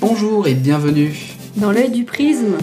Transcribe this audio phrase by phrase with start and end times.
[0.00, 1.12] Bonjour et bienvenue
[1.56, 2.56] dans l'œil du prisme,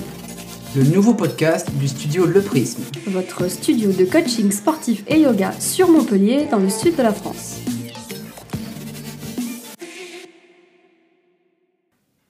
[0.74, 5.90] le nouveau podcast du studio Le Prisme, votre studio de coaching sportif et yoga sur
[5.90, 7.60] Montpellier dans le sud de la France.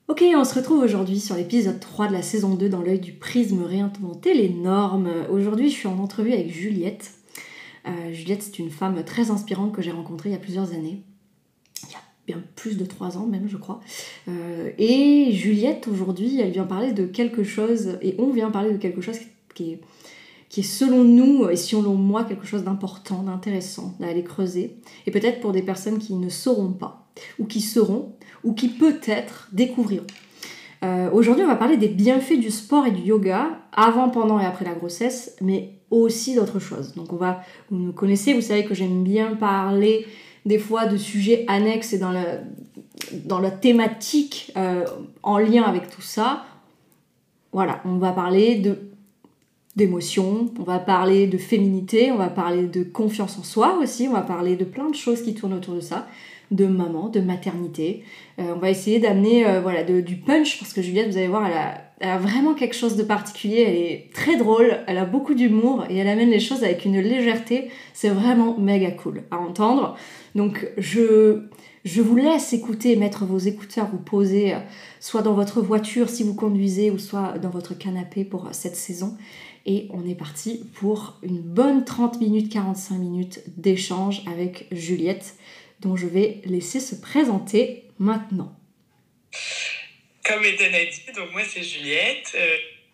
[0.08, 3.14] Ok, on se retrouve aujourd'hui sur l'épisode 3 de la saison 2 dans l'œil du
[3.14, 5.12] prisme réinventer les normes.
[5.30, 7.12] Aujourd'hui, je suis en entrevue avec Juliette.
[7.88, 11.04] Euh, Juliette, c'est une femme très inspirante que j'ai rencontrée il y a plusieurs années
[12.56, 13.82] plus de trois ans même, je crois.
[14.28, 18.78] Euh, et Juliette, aujourd'hui, elle vient parler de quelque chose, et on vient parler de
[18.78, 19.18] quelque chose
[19.54, 24.78] qui est, selon nous, et selon moi, quelque chose d'important, d'intéressant, d'aller creuser.
[25.06, 27.08] Et peut-être pour des personnes qui ne sauront pas,
[27.40, 28.14] ou qui sauront,
[28.44, 30.08] ou qui peut-être découvriront.
[30.84, 34.46] Euh, aujourd'hui, on va parler des bienfaits du sport et du yoga, avant, pendant et
[34.46, 36.94] après la grossesse, mais aussi d'autres choses.
[36.96, 40.06] Donc on va, vous me connaissez, vous savez que j'aime bien parler
[40.46, 44.86] des fois de sujets annexes et dans la, thématique euh,
[45.24, 46.46] en lien avec tout ça.
[47.52, 48.80] Voilà, on va parler de
[49.76, 54.14] d'émotions, on va parler de féminité, on va parler de confiance en soi aussi, on
[54.14, 56.08] va parler de plein de choses qui tournent autour de ça,
[56.56, 58.04] de maman, de maternité.
[58.40, 61.48] Euh, on va essayer d'amener euh, voilà, du punch parce que Juliette, vous allez voir,
[61.48, 65.86] elle a, vraiment quelque chose de particulier, elle est très drôle, elle a beaucoup d'humour
[65.90, 67.70] et elle amène les choses avec une légèreté.
[67.94, 69.98] C'est vraiment méga cool à entendre.
[70.36, 71.44] Donc je,
[71.86, 74.60] je vous laisse écouter, mettre vos écouteurs ou poser euh,
[75.00, 79.16] soit dans votre voiture si vous conduisez ou soit dans votre canapé pour cette saison.
[79.66, 85.36] Et on est parti pour une bonne 30 minutes, 45 minutes d'échange avec Juliette,
[85.86, 88.58] dont je vais laisser se présenter maintenant.
[90.26, 92.36] Comme Eden a dit, donc moi c'est Juliette,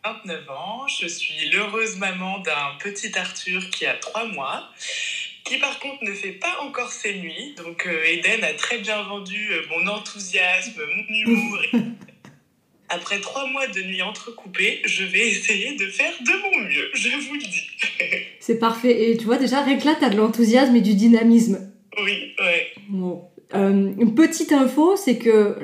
[0.03, 4.69] 29 euh, ans, je suis l'heureuse maman d'un petit Arthur qui a 3 mois
[5.43, 7.55] qui par contre ne fait pas encore ses nuits.
[7.57, 11.59] Donc euh, Eden a très bien vendu euh, mon enthousiasme, mon humour.
[12.89, 17.09] Après trois mois de nuits entrecoupées, je vais essayer de faire de mon mieux, je
[17.25, 17.67] vous le dis.
[18.41, 19.09] C'est parfait.
[19.09, 21.70] Et tu vois, déjà, rien que là, tu as de l'enthousiasme et du dynamisme.
[21.97, 22.67] Oui, ouais.
[22.89, 23.23] Bon.
[23.53, 25.57] Euh, une petite info, c'est que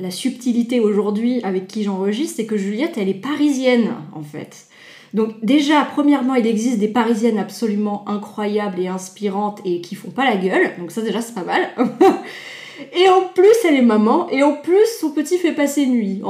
[0.00, 4.66] la, subtilité aujourd'hui avec qui j'enregistre, c'est que Juliette, elle est parisienne, en fait.
[5.14, 10.24] Donc déjà, premièrement, il existe des Parisiennes absolument incroyables et inspirantes et qui font pas
[10.24, 10.72] la gueule.
[10.78, 11.68] Donc ça déjà, c'est pas mal.
[12.92, 14.28] et en plus, elle est maman.
[14.30, 16.22] Et en plus, son petit fait passer nuit.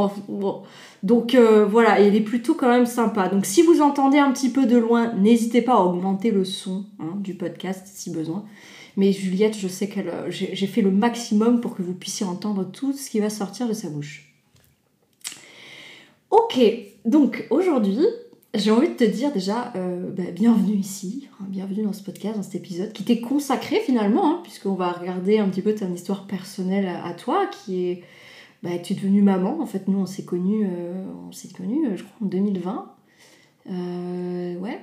[1.03, 3.29] Donc euh, voilà, il est plutôt quand même sympa.
[3.29, 6.85] Donc si vous entendez un petit peu de loin, n'hésitez pas à augmenter le son
[7.01, 8.45] hein, du podcast si besoin.
[9.01, 12.71] Mais Juliette, je sais qu'elle, euh, j'ai fait le maximum pour que vous puissiez entendre
[12.71, 14.35] tout ce qui va sortir de sa bouche.
[16.31, 16.61] Ok,
[17.07, 18.05] donc aujourd'hui,
[18.53, 22.37] j'ai envie de te dire déjà, euh, bah, bienvenue ici, hein, bienvenue dans ce podcast,
[22.37, 25.91] dans cet épisode qui t'est consacré finalement, hein, puisqu'on va regarder un petit peu ton
[25.95, 28.03] histoire personnelle à, toi, qui est,
[28.63, 29.63] bah, tu es devenue maman.
[29.63, 32.93] En fait, nous on s'est connus, euh, on s'est connus, je crois en 2020.
[34.61, 34.79] ouais,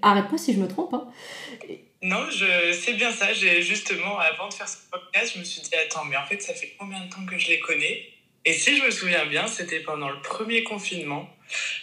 [0.00, 0.94] arrête-moi si je me trompe.
[0.94, 1.08] Hein.
[2.06, 3.32] Non, je c'est bien ça.
[3.32, 6.40] J'ai justement avant de faire ce podcast, je me suis dit attends, mais en fait
[6.40, 8.12] ça fait combien de temps que je les connais?
[8.44, 11.28] Et si je me souviens bien, c'était pendant le premier confinement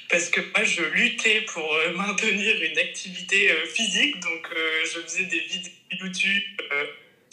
[0.10, 5.02] parce que moi je luttais pour euh, maintenir une activité euh, physique, donc euh, je
[5.02, 6.44] faisais des vidéos YouTube,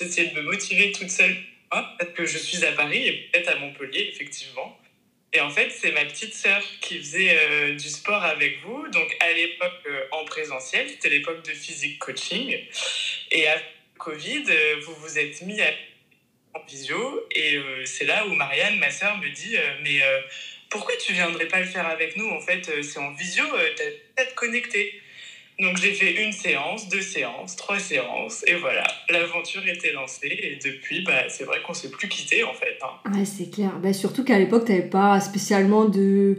[0.00, 1.37] j'essayais de me motiver toute seule,
[1.71, 4.80] parce que je suis à Paris et peut-être à Montpellier effectivement.
[5.33, 9.33] Et en fait, c'est ma petite sœur qui faisait du sport avec vous, donc à
[9.33, 12.59] l'époque en présentiel, c'était l'époque de physique coaching.
[13.31, 13.57] Et à
[13.99, 14.45] Covid,
[14.83, 15.61] vous vous êtes mis
[16.53, 20.01] en visio, et c'est là où Marianne, ma sœur, me dit Mais
[20.71, 22.29] pourquoi tu viendrais pas le faire avec nous?
[22.29, 25.03] En fait, euh, c'est en visio, euh, t'as peut-être connecté.
[25.60, 30.28] Donc j'ai fait une séance, deux séances, trois séances, et voilà, l'aventure était lancée.
[30.31, 32.78] Et depuis, bah, c'est vrai qu'on s'est plus quitté en fait.
[32.82, 33.10] Hein.
[33.12, 33.72] Ouais, c'est clair.
[33.82, 36.38] Bah, surtout qu'à l'époque, tu n'avais pas spécialement de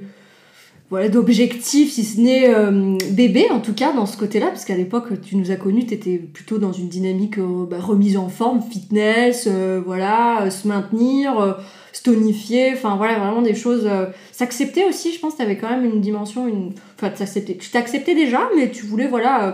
[0.90, 4.76] voilà d'objectifs, si ce n'est euh, bébé en tout cas dans ce côté-là, parce qu'à
[4.76, 8.62] l'époque, tu nous as connus, tu étais plutôt dans une dynamique bah, remise en forme,
[8.62, 9.48] fitness,
[9.86, 11.58] voilà, se maintenir
[11.94, 13.86] stonifier, enfin voilà, vraiment des choses.
[13.86, 16.74] Euh, s'accepter aussi, je pense, tu avais quand même une dimension, une.
[16.96, 17.12] Enfin.
[17.12, 19.48] Tu t'acceptais déjà, mais tu voulais, voilà.
[19.48, 19.52] Euh,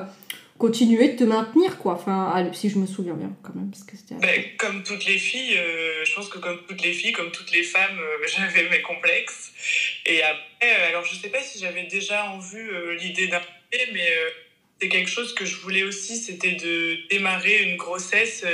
[0.58, 3.96] continuer de te maintenir quoi enfin si je me souviens bien quand même parce que
[3.96, 7.52] c'était comme toutes les filles euh, je pense que comme toutes les filles comme toutes
[7.52, 8.00] les femmes
[8.36, 9.52] j'avais mes complexes
[10.08, 13.40] et après alors je sais pas si j'avais déjà en vue l'idée d'un
[13.94, 14.10] mais
[14.82, 18.46] c'est quelque chose que je voulais aussi, c'était de démarrer une grossesse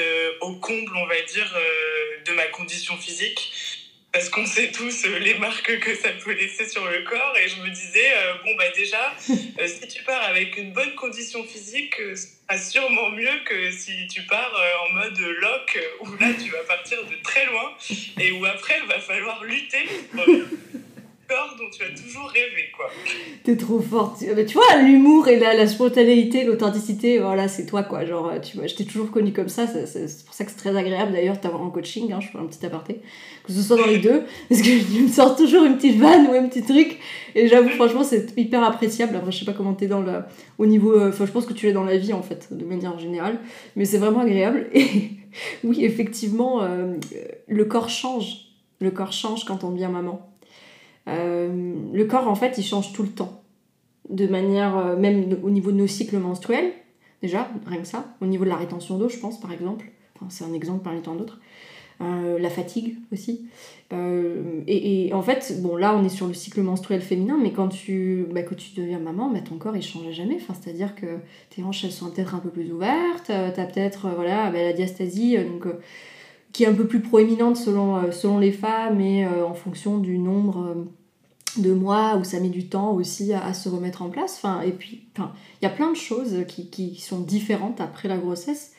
[0.42, 1.54] au comble, on va dire,
[2.26, 3.52] de ma condition physique.
[4.14, 7.36] Parce qu'on sait tous euh, les marques que ça peut laisser sur le corps.
[7.44, 9.12] Et je me disais, euh, bon, bah déjà,
[9.60, 14.08] euh, si tu pars avec une bonne condition physique, ce sera sûrement mieux que si
[14.08, 14.56] tu pars
[14.86, 17.74] en mode lock, où là, tu vas partir de très loin
[18.20, 19.90] et où après, il va falloir lutter
[21.34, 22.90] corps dont tu as toujours rêvé, quoi.
[23.44, 24.24] T'es trop forte.
[24.36, 28.06] Mais tu vois, l'humour et la, la spontanéité, l'authenticité, voilà, c'est toi, quoi.
[28.06, 29.66] Genre, tu vois, je t'ai toujours connu comme ça.
[29.68, 32.12] C'est pour ça que c'est très agréable, d'ailleurs, d'avoir en coaching.
[32.12, 33.02] Hein, je fais un petit aparté.
[33.44, 34.24] Que ce soit dans les deux.
[34.50, 37.00] Parce que tu me sors toujours une petite vanne ou un petit truc.
[37.36, 39.16] Et j'avoue, franchement, c'est hyper appréciable.
[39.16, 40.24] Après, je sais pas comment t'es dans le,
[40.58, 40.94] au niveau.
[40.94, 43.40] Euh, enfin, je pense que tu es dans la vie, en fait, de manière générale.
[43.76, 44.70] Mais c'est vraiment agréable.
[44.74, 45.12] Et
[45.64, 46.94] oui, effectivement, euh,
[47.48, 48.50] le corps change.
[48.80, 50.33] Le corps change quand on devient maman.
[51.08, 53.42] Euh, le corps, en fait, il change tout le temps.
[54.10, 56.72] De manière, euh, même au niveau de nos cycles menstruels,
[57.22, 58.16] déjà, rien que ça.
[58.22, 59.86] Au niveau de la rétention d'eau, je pense, par exemple.
[60.16, 61.40] Enfin, c'est un exemple parmi tant d'autres.
[62.02, 63.48] Euh, la fatigue aussi.
[63.92, 67.68] et, et, en fait, bon, là, on est sur le cycle menstruel féminin, mais quand
[67.68, 70.36] tu, bah, quand tu deviens maman, bah, ton corps, il change jamais.
[70.36, 71.20] Enfin, C'est-à-dire que
[71.50, 74.74] tes hanches, elles sont peut-être un peu plus ouvertes, tu as peut-être voilà, bah, la
[74.74, 75.68] diastasie, donc
[76.54, 79.98] qui est un peu plus proéminente selon, euh, selon les femmes et euh, en fonction
[79.98, 84.10] du nombre euh, de mois où ça met du temps aussi à, se remettre en
[84.10, 84.42] place.
[84.66, 88.74] Et puis, il y a plein de choses qui, qui, sont différentes après la grossesse,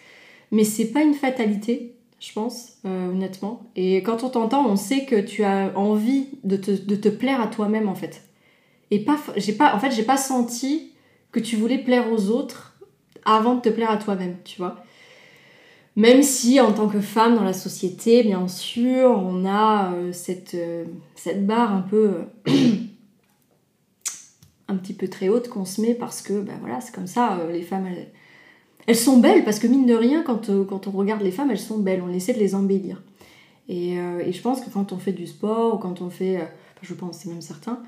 [0.51, 3.63] mais c'est pas une fatalité, je pense, honnêtement.
[3.77, 7.41] Et quand on t'entend, on sait que tu as envie de te, de te plaire
[7.41, 8.25] à toi-même, en fait.
[8.91, 10.91] Et pas, j'ai pas, en fait, j'ai pas senti
[11.31, 12.77] que tu voulais plaire aux autres
[13.25, 14.84] avant de te plaire à toi-même, tu vois.
[15.97, 20.55] Même si en tant que femme dans la société, bien sûr, on a euh, cette,
[20.55, 22.23] euh, cette barre un peu
[24.69, 27.39] un petit peu très haute qu'on se met parce que ben voilà, c'est comme ça,
[27.39, 27.87] euh, les femmes
[28.87, 31.61] elles, sont belles parce que mine de rien, quand, quand on regarde les femmes, elles
[31.61, 33.01] sont belles, on essaie de les embellir.
[33.69, 36.47] Et, et je pense que quand on fait du sport ou quand on fait,
[36.83, 37.83] je pense, c'est même certain,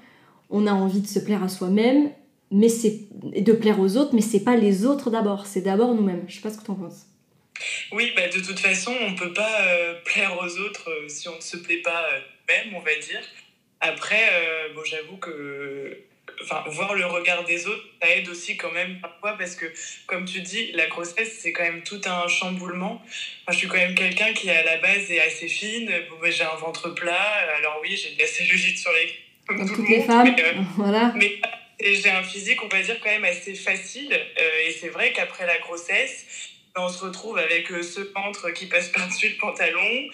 [0.48, 2.08] on a envie de se plaire à soi-même,
[2.50, 6.22] mais c'est de plaire aux autres, mais c'est pas les autres d'abord, c'est d'abord nous-mêmes.
[6.28, 7.04] Je sais pas ce que tu en penses.
[7.92, 11.28] Oui, bah, de toute façon, on ne peut pas euh, plaire aux autres euh, si
[11.28, 13.20] on ne se plaît pas euh, même, on va dire.
[13.80, 14.24] Après,
[14.74, 16.04] bon, j'avoue que
[16.42, 19.66] enfin, voir le regard des autres, ça aide aussi quand même parfois parce que,
[20.06, 23.02] comme tu dis, la grossesse, c'est quand même tout un chamboulement.
[23.50, 25.92] je suis quand même quelqu'un qui, à la base, est assez fine.
[26.08, 27.32] Bon, bah, j'ai un ventre plat.
[27.58, 29.14] Alors oui, j'ai de la cellulite sur les...
[29.46, 30.34] Comme, toutes les femmes,
[30.76, 31.12] voilà.
[31.16, 31.38] Mais
[31.78, 34.18] j'ai un physique, on va dire, quand même assez facile.
[34.66, 38.88] et c'est vrai qu'après la grossesse, on se retrouve avec euh, ce ventre qui passe
[38.88, 40.08] par-dessus le pantalon,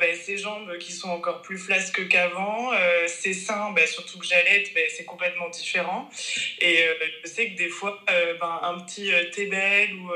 [0.00, 4.26] bah, ses jambes qui sont encore plus flasques qu'avant, euh, ses seins, bah, surtout que
[4.26, 6.08] j'allais, bah, c'est complètement différent.
[6.60, 10.10] Et euh, je sais que des fois, ben, un petit t'es belle ou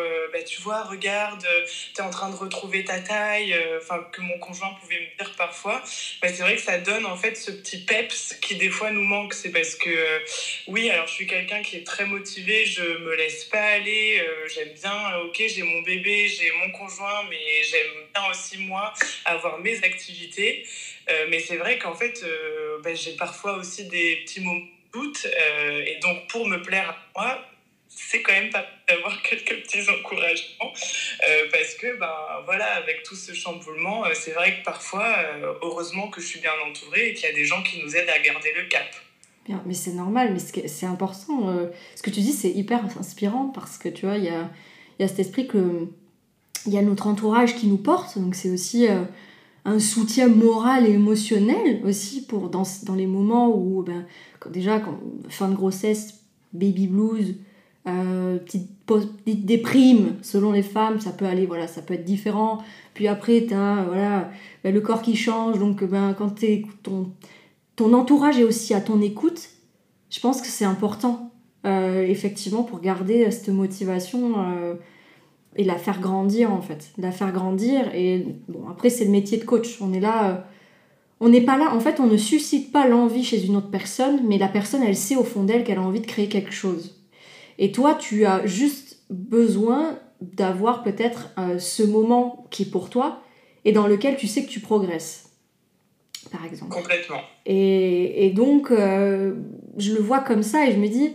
[0.46, 1.46] tu vois, regarde,
[1.94, 5.82] t'es en train de retrouver ta taille, enfin que mon conjoint pouvait me dire parfois,
[5.84, 9.34] c'est vrai que ça donne en fait ce petit peps qui des fois nous manque.
[9.34, 9.90] C'est parce que
[10.68, 14.22] oui, alors je suis quelqu'un qui est très motivé, je me laisse pas aller,
[14.54, 18.92] j'aime bien, ok, j'ai mon bébé, j'ai mon conjoint, mais j'aime bien aussi moi
[19.24, 20.64] avoir mes activités.
[21.10, 24.98] Euh, mais c'est vrai qu'en fait, euh, ben, j'ai parfois aussi des petits moments de
[24.98, 25.26] doute.
[25.26, 27.44] Euh, et donc, pour me plaire à moi,
[27.88, 30.72] c'est quand même pas d'avoir quelques petits encouragements.
[31.50, 35.16] parce que, ben voilà, avec tout ce chamboulement, c'est vrai que parfois,
[35.62, 38.10] heureusement que je suis bien entourée et qu'il y a des gens qui nous aident
[38.10, 38.94] à garder le cap.
[39.64, 41.70] Mais c'est normal, mais c'est important.
[41.94, 44.50] ce que tu dis, c'est hyper inspirant parce que tu vois, il y a
[44.98, 45.88] il y a cet esprit que
[46.66, 49.04] il y a notre entourage qui nous porte, donc c'est aussi euh,
[49.64, 54.04] un soutien moral et émotionnel aussi pour dans, dans les moments où ben,
[54.50, 54.82] déjà
[55.28, 57.36] fin de grossesse, baby blues,
[57.86, 62.58] euh, petite, petite, déprime selon les femmes, ça peut aller voilà, ça peut être différent.
[62.94, 64.30] Puis après tu as voilà,
[64.64, 66.42] ben, le corps qui change, donc ben, quand
[66.82, 67.12] ton,
[67.76, 69.48] ton entourage est aussi à ton écoute,
[70.10, 71.30] je pense que c'est important
[71.68, 74.74] euh, effectivement, pour garder cette motivation euh,
[75.56, 76.90] et la faire grandir, en fait.
[76.96, 77.94] La faire grandir.
[77.94, 79.78] Et bon, après, c'est le métier de coach.
[79.80, 80.30] On est là.
[80.30, 80.34] Euh,
[81.20, 81.74] on n'est pas là.
[81.74, 84.96] En fait, on ne suscite pas l'envie chez une autre personne, mais la personne, elle
[84.96, 87.02] sait au fond d'elle qu'elle a envie de créer quelque chose.
[87.58, 93.20] Et toi, tu as juste besoin d'avoir peut-être ce moment qui est pour toi
[93.64, 95.30] et dans lequel tu sais que tu progresses
[96.30, 96.72] par exemple.
[96.72, 97.20] Complètement.
[97.46, 101.14] Et, et donc, je le vois comme ça et je me dis,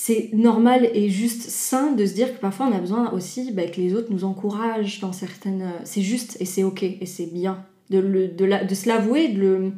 [0.00, 3.66] c'est normal et juste sain de se dire que parfois on a besoin aussi bah,
[3.66, 5.62] que les autres nous encouragent dans certaines.
[5.62, 8.86] Euh, c'est juste et c'est ok et c'est bien de, le, de, la, de se
[8.86, 9.72] l'avouer, de le.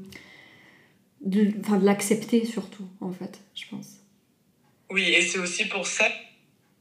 [1.60, 3.96] Enfin, de l'accepter surtout, en fait, je pense.
[4.90, 6.06] Oui, et c'est aussi pour ça,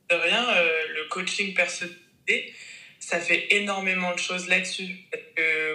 [0.09, 2.53] de rien, euh, le coaching personnalisé,
[2.99, 5.05] ça fait énormément de choses là-dessus.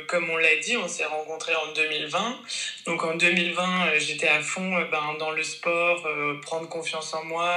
[0.09, 2.38] comme on l'a dit, on s'est rencontrés en 2020.
[2.87, 7.14] Donc en 2020, euh, j'étais à fond euh, ben, dans le sport, euh, prendre confiance
[7.14, 7.50] en moi,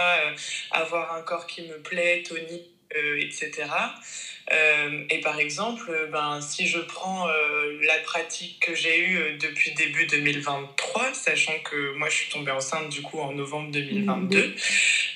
[0.71, 2.76] avoir un corps qui me plaît, tonique,
[3.19, 3.65] etc.
[5.09, 11.13] et par exemple, ben, si je prends la pratique que j'ai eue depuis début 2023,
[11.13, 14.55] sachant que moi je suis tombée enceinte du coup en novembre 2022,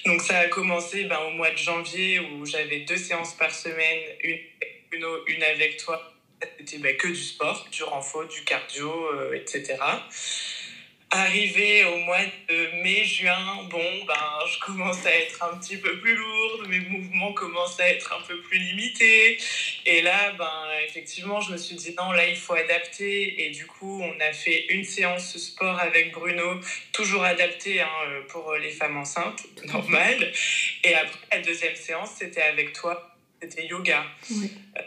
[0.05, 3.99] donc ça a commencé ben, au mois de janvier où j'avais deux séances par semaine,
[4.23, 4.39] une,
[4.91, 6.13] une, une avec toi.
[6.57, 9.75] C'était ben, que du sport, du renfort, du cardio, euh, etc.
[11.13, 16.15] Arrivé au mois de mai-juin, bon, ben, je commence à être un petit peu plus
[16.15, 19.37] lourde, mes mouvements commencent à être un peu plus limités.
[19.85, 23.43] Et là, ben, effectivement, je me suis dit, non, là, il faut adapter.
[23.43, 26.61] Et du coup, on a fait une séance sport avec Bruno,
[26.93, 27.87] toujours adaptée hein,
[28.29, 30.31] pour les femmes enceintes, normal.
[30.85, 33.10] Et après, la deuxième séance, c'était avec toi
[33.41, 34.05] c'était yoga.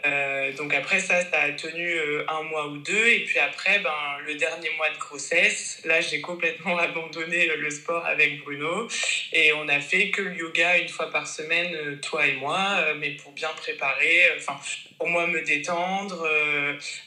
[0.05, 3.07] Euh, donc après ça, ça a tenu euh, un mois ou deux.
[3.07, 3.91] Et puis après, ben,
[4.25, 8.87] le dernier mois de grossesse, là, j'ai complètement abandonné le sport avec Bruno.
[9.33, 12.93] Et on a fait que le yoga une fois par semaine, euh, toi et moi,
[12.99, 14.57] mais pour bien préparer, enfin,
[14.97, 16.27] pour moi me détendre,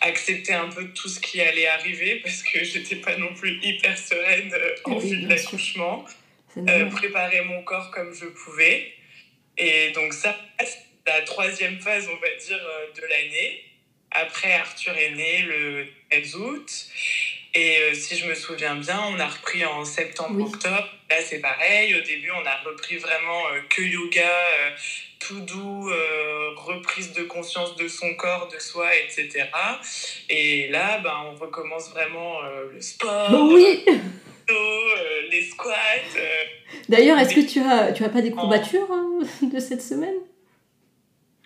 [0.03, 3.97] accepter un peu tout ce qui allait arriver, parce que j'étais pas non plus hyper
[3.97, 4.53] sereine
[4.85, 6.05] en vue de l'accouchement.
[6.91, 8.93] préparer mon corps comme je pouvais.
[9.57, 10.37] Et donc ça,
[11.09, 13.65] la troisième phase, on va dire, euh, de l'année.
[14.11, 16.71] Après, Arthur est né le 13 août.
[17.55, 20.89] Et euh, si je me souviens bien, on a repris en septembre-octobre.
[21.11, 21.95] Là, c'est pareil.
[21.95, 24.31] Au début, on a repris vraiment euh, que yoga,
[25.19, 25.91] tout doux,
[26.57, 29.49] reprise de conscience de son corps, de soi, etc.
[30.29, 32.41] Et là, ben, on recommence vraiment
[32.73, 33.31] le sport.
[33.51, 33.85] Oui
[35.31, 35.75] les squats.
[36.89, 40.15] D'ailleurs, est-ce que tu as, tu as pas des courbatures hein, de cette semaine?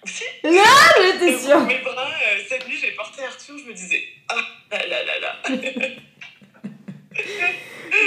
[0.05, 0.25] Si.
[0.45, 0.63] Non,
[1.01, 1.61] j'étais sûre.
[1.61, 4.37] Mes bras, euh, cette nuit, j'ai porté Arthur, je me disais, ah
[4.71, 5.37] là là là là.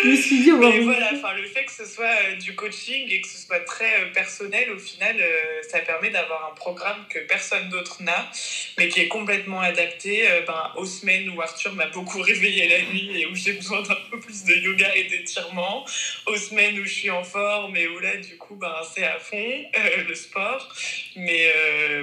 [0.03, 3.27] je me suis dit, Mais voilà, enfin, le ce soit euh, du coaching et que
[3.27, 7.69] ce soit très euh, personnel, au final, euh, ça permet d'avoir un programme que personne
[7.69, 8.29] d'autre n'a,
[8.77, 13.21] mais qui est complètement adapté ben, aux semaines où Arthur m'a beaucoup réveillé la nuit
[13.21, 15.85] et où j'ai besoin d'un peu plus de yoga et d'étirement,
[16.27, 19.19] aux semaines où je suis en forme et où là, du coup, ben, c'est à
[19.19, 19.65] fond
[20.07, 20.73] le sport.
[21.15, 21.53] Mais,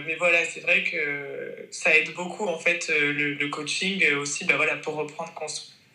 [0.06, 4.76] mais voilà, c'est vrai que ça aide beaucoup, en fait, le, coaching aussi, ben, voilà,
[4.76, 5.32] pour reprendre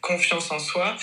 [0.01, 0.96] confiance en soi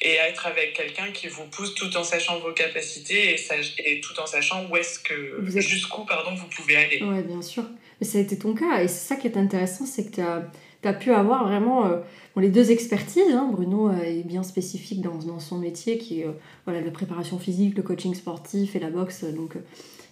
[0.00, 3.40] et être avec quelqu'un qui vous pousse tout en sachant vos capacités et,
[3.84, 7.02] et tout en sachant où est-ce que jusqu'où pardon vous pouvez aller.
[7.02, 7.64] Oui, bien sûr.
[8.00, 10.20] Mais ça a été ton cas et c'est ça qui est intéressant, c'est que tu
[10.20, 10.50] as,
[10.84, 11.98] as, pu avoir vraiment euh,
[12.36, 13.32] les deux expertises.
[13.32, 13.48] Hein.
[13.52, 16.32] Bruno euh, est bien spécifique dans, dans son métier qui est euh,
[16.64, 19.24] voilà, la préparation physique, le coaching sportif et la boxe.
[19.24, 19.56] Donc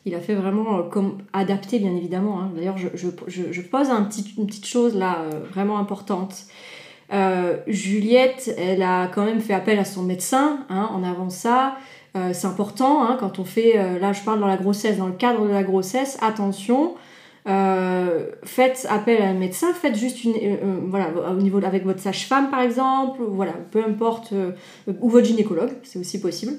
[0.07, 2.41] il a fait vraiment comme adapté bien évidemment.
[2.41, 2.53] Hein.
[2.55, 6.47] D'ailleurs je, je, je, pose un petit, une petite chose là vraiment importante.
[7.13, 11.77] Euh, Juliette, elle a quand même fait appel à son médecin hein, en avant ça.
[12.17, 15.07] Euh, c'est important hein, quand on fait, euh, là je parle dans la grossesse, dans
[15.07, 16.95] le cadre de la grossesse, attention,
[17.47, 20.35] faites appel à un médecin, faites juste une,
[20.89, 24.33] voilà, au niveau avec votre sage-femme par exemple, voilà, peu importe,
[25.01, 26.53] ou votre gynécologue, c'est aussi possible,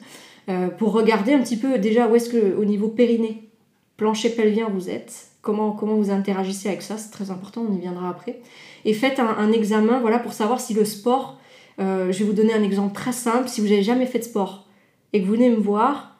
[0.79, 3.49] pour regarder un petit peu déjà où est-ce que au niveau périnée,
[3.95, 7.79] plancher pelvien vous êtes, comment, comment vous interagissez avec ça, c'est très important, on y
[7.79, 8.41] viendra après
[8.85, 11.37] et faites un, examen voilà, pour savoir si le sport,
[11.79, 14.23] euh, je vais vous donner un exemple très simple, si vous n'avez jamais fait de
[14.23, 14.67] sport
[15.13, 16.15] et que vous venez me voir,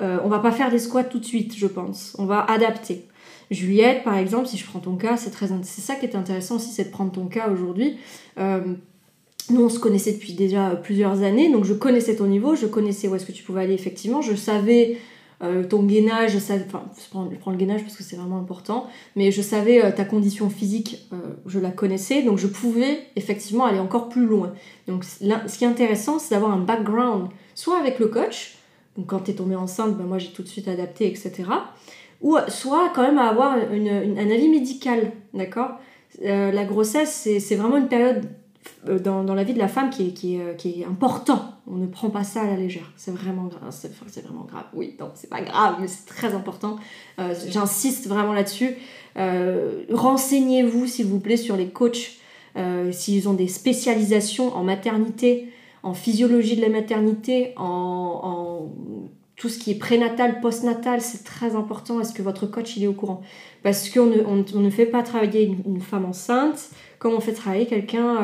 [0.00, 3.06] euh, on va pas faire des squats tout de suite, je pense, on va adapter.
[3.50, 6.56] Juliette, par exemple, si je prends ton cas, c'est très c'est ça qui est intéressant
[6.56, 7.96] aussi, c'est de prendre ton cas aujourd'hui.
[8.38, 8.60] Euh,
[9.50, 13.08] nous, on se connaissait depuis déjà plusieurs années, donc je connaissais ton niveau, je connaissais
[13.08, 14.98] où est-ce que tu pouvais aller effectivement, je savais
[15.42, 19.40] euh, ton gainage, enfin, je prends, le gainage parce que c'est vraiment important, mais je
[19.40, 21.16] savais euh, ta condition physique, euh,
[21.46, 24.52] je la connaissais, donc je pouvais effectivement aller encore plus loin.
[24.86, 28.58] Donc ce qui est intéressant, c'est d'avoir un background, soit avec le coach,
[28.98, 31.44] donc quand tu es tombée enceinte, ben moi j'ai tout de suite adapté, etc.
[32.20, 35.70] Ou soit quand même avoir un avis médical, d'accord?
[36.20, 38.28] La grossesse, c'est vraiment une période
[38.86, 40.86] dans, dans, la vie de la femme qui est, qui, est, qui est.
[41.66, 42.92] On ne prend pas ça à la légère.
[42.96, 43.70] C'est vraiment grave.
[43.70, 44.64] C'est vraiment grave.
[44.74, 46.76] Oui, non, c'est pas grave, mais c'est très important.
[47.18, 48.76] Euh, j'insiste vraiment là-dessus.
[49.16, 52.16] Renseignez-vous, s'il vous plaît, sur les coachs.
[52.90, 55.52] S'ils ont des spécialisations en maternité,
[55.82, 58.70] en physiologie de la maternité, en,
[59.36, 62.00] tout ce qui est prénatal, postnatal, c'est très important.
[62.00, 63.22] Est-ce que votre coach est au courant?
[63.62, 67.66] Parce qu'on ne, on, ne fait pas travailler une femme enceinte comme on fait travailler
[67.66, 68.18] quelqu'un.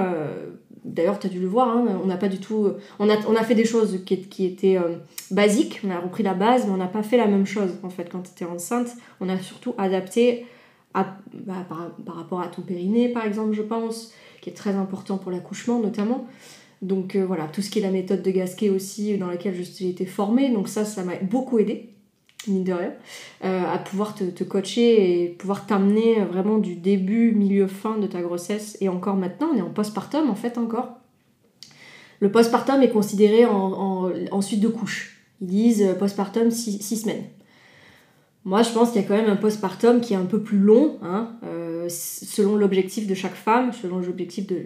[0.87, 2.71] D'ailleurs, tu as dû le voir, hein, on n'a pas du tout.
[3.01, 4.97] On a, fait des choses qui, qui étaient euh,
[5.33, 7.91] basiques, on a repris la base, mais on n'a pas fait la même chose en
[7.91, 8.91] fait quand tu étais enceinte.
[9.21, 10.47] On a surtout adapté
[10.95, 15.33] bah, par, rapport à ton périnée, par exemple, je pense, qui est très important pour
[15.33, 16.27] l'accouchement notamment.
[16.83, 19.89] Donc euh, voilà, tout ce qui est la méthode de Gasquet aussi, dans laquelle j'ai
[19.89, 21.91] été formée, donc ça, ça m'a beaucoup aidé,
[22.49, 22.93] mine de rien,
[23.45, 28.23] euh, à pouvoir te, coacher et pouvoir t'amener vraiment du début, milieu, fin de ta
[28.23, 30.89] grossesse, et encore maintenant, on est en postpartum en fait encore.
[32.21, 35.23] Le postpartum est considéré en, suite de couche.
[35.43, 37.25] Ils disent euh, postpartum 6 semaines.
[38.47, 40.59] Moi, je pense qu'il y a quand même un postpartum qui est un peu plus
[40.59, 44.63] long, hein, euh, selon l'objectif de chaque femme, selon l'objectif de,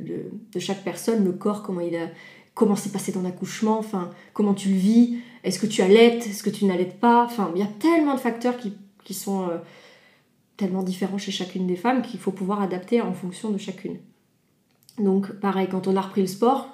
[0.52, 2.08] de, chaque personne, le corps, comment il a,
[2.52, 6.42] comment s'est passé ton accouchement, enfin, comment tu le vis, est-ce que tu allaites, est-ce
[6.42, 9.56] que tu n'allaites pas, enfin, il y a tellement de facteurs qui, sont euh,
[10.56, 13.98] tellement différents chez chacune des femmes qu'il faut pouvoir adapter en fonction de chacune.
[14.98, 16.68] Donc, pareil, quand on a repris le sport,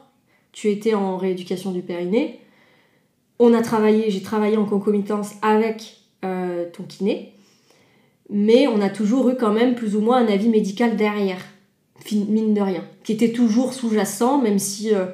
[0.53, 2.41] tu étais en rééducation du périnée,
[3.39, 7.35] on a travaillé, j'ai travaillé en concomitance avec euh, ton kiné,
[8.29, 11.45] mais on a toujours eu quand même plus ou moins un avis médical derrière,
[12.13, 15.07] mine de rien, qui était toujours sous-jacent, même si euh,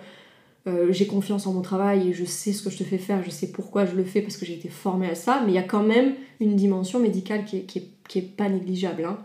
[0.69, 3.23] euh, j'ai confiance en mon travail et je sais ce que je te fais faire,
[3.25, 5.55] je sais pourquoi je le fais parce que j'ai été formée à ça, mais il
[5.55, 9.19] y a quand même une dimension médicale qui est, pas négligeable, hein,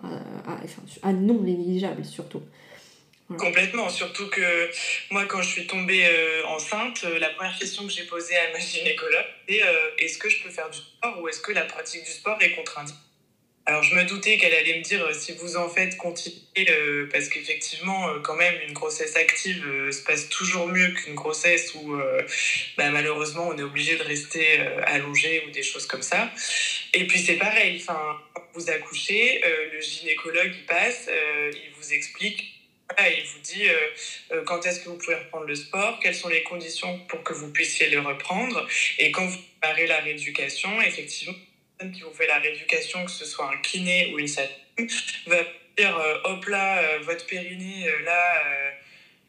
[1.04, 2.42] à non négligeable surtout.
[3.38, 4.70] Complètement, surtout que
[5.12, 8.54] moi quand je suis tombée euh, enceinte, euh, la première question que j'ai posée à
[8.54, 9.62] ma gynécologue c'est
[10.00, 12.56] est-ce que je peux faire du sport ou est-ce que la pratique du sport est
[12.56, 12.98] contre-indiquée
[13.68, 16.38] Alors je me doutais qu'elle allait me dire si vous en faites continuez
[17.12, 21.98] parce qu'effectivement quand même une grossesse active se passe toujours mieux qu'une grossesse où
[22.78, 26.32] bah, malheureusement on est obligé de rester allongé ou des choses comme ça.
[26.94, 28.18] Et puis c'est pareil, enfin
[28.54, 29.42] vous accouchez,
[29.74, 31.10] le gynécologue il passe,
[31.54, 32.58] il vous explique
[33.00, 33.76] il vous dit euh,
[34.32, 37.34] euh, quand est-ce que vous pouvez reprendre le sport, quelles sont les conditions pour que
[37.34, 38.68] vous puissiez le reprendre.
[38.98, 41.36] Et quand vous parlez la rééducation, effectivement,
[41.78, 44.50] personne qui vous fait la rééducation, que ce soit un kiné ou une sage
[45.28, 45.38] va
[45.78, 48.74] dire euh, hop là, votre périnée, là,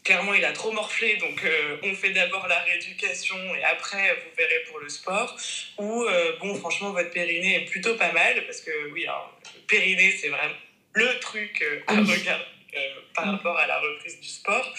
[0.04, 1.42] clairement, il a trop morflé, donc
[1.82, 5.36] on fait d'abord la rééducation et après, vous verrez pour le sport.
[5.78, 6.06] Ou,
[6.40, 10.54] bon, franchement, votre périnée est plutôt pas mal, parce que oui, le périnée, c'est vraiment
[10.94, 12.44] le truc à regarder
[12.76, 13.30] euh, par mm.
[13.30, 14.74] rapport à la reprise du sport.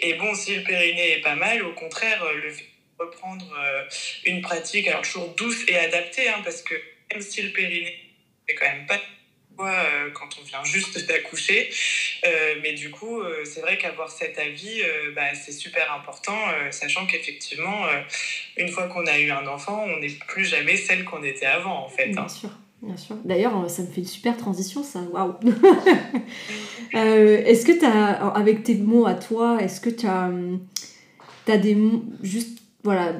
[0.00, 3.52] Et bon, si le périnée est pas mal, au contraire, euh, le fait de reprendre
[3.58, 3.82] euh,
[4.24, 6.74] une pratique, alors toujours douce et adaptée, hein, parce que
[7.12, 7.94] même si le périnée
[8.48, 9.00] est quand même pas
[10.14, 11.70] quand on vient juste d'accoucher.
[12.62, 14.82] mais du coup, c'est vrai qu'avoir cet avis,
[15.14, 16.36] bah, c'est super important,
[16.70, 17.86] sachant qu'effectivement,
[18.56, 21.84] une fois qu'on a eu un enfant, on n'est plus jamais celle qu'on était avant,
[21.84, 22.08] en fait.
[22.08, 22.28] Bien hein.
[22.28, 22.50] sûr.
[22.82, 23.16] Bien sûr.
[23.24, 25.00] D'ailleurs, ça me fait une super transition, ça.
[25.12, 25.34] Waouh
[26.94, 30.30] euh, Est-ce que tu as, avec tes mots à toi, est-ce que tu as,
[31.46, 33.14] as, des mots, juste, voilà,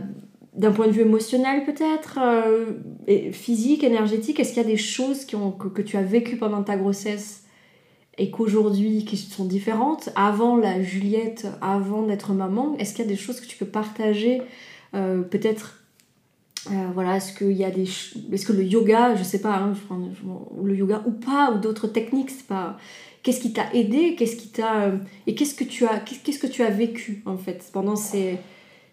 [0.55, 5.25] d'un point de vue émotionnel peut-être, euh, physique, énergétique, est-ce qu'il y a des choses
[5.25, 7.45] qui ont, que, que, tu as vécues pendant ta grossesse
[8.19, 13.11] et qu'aujourd'hui, qui sont différentes Avant la Juliette, avant d'être maman, est-ce qu'il y a
[13.11, 14.43] des choses que tu peux partager
[14.95, 15.79] euh, peut-être
[16.71, 17.89] euh, voilà, est-ce qu'il y a des.
[18.33, 19.75] Est-ce que le yoga, je sais pas, hein,
[20.63, 22.77] le yoga ou pas, ou d'autres techniques, c'est pas.
[23.25, 24.93] Qu'est-ce qui t'a aidé Qu'est-ce qui t'a.
[25.27, 28.39] Et qu'est-ce que tu as, qu'est-ce que tu as vécu, en fait, pendant ces,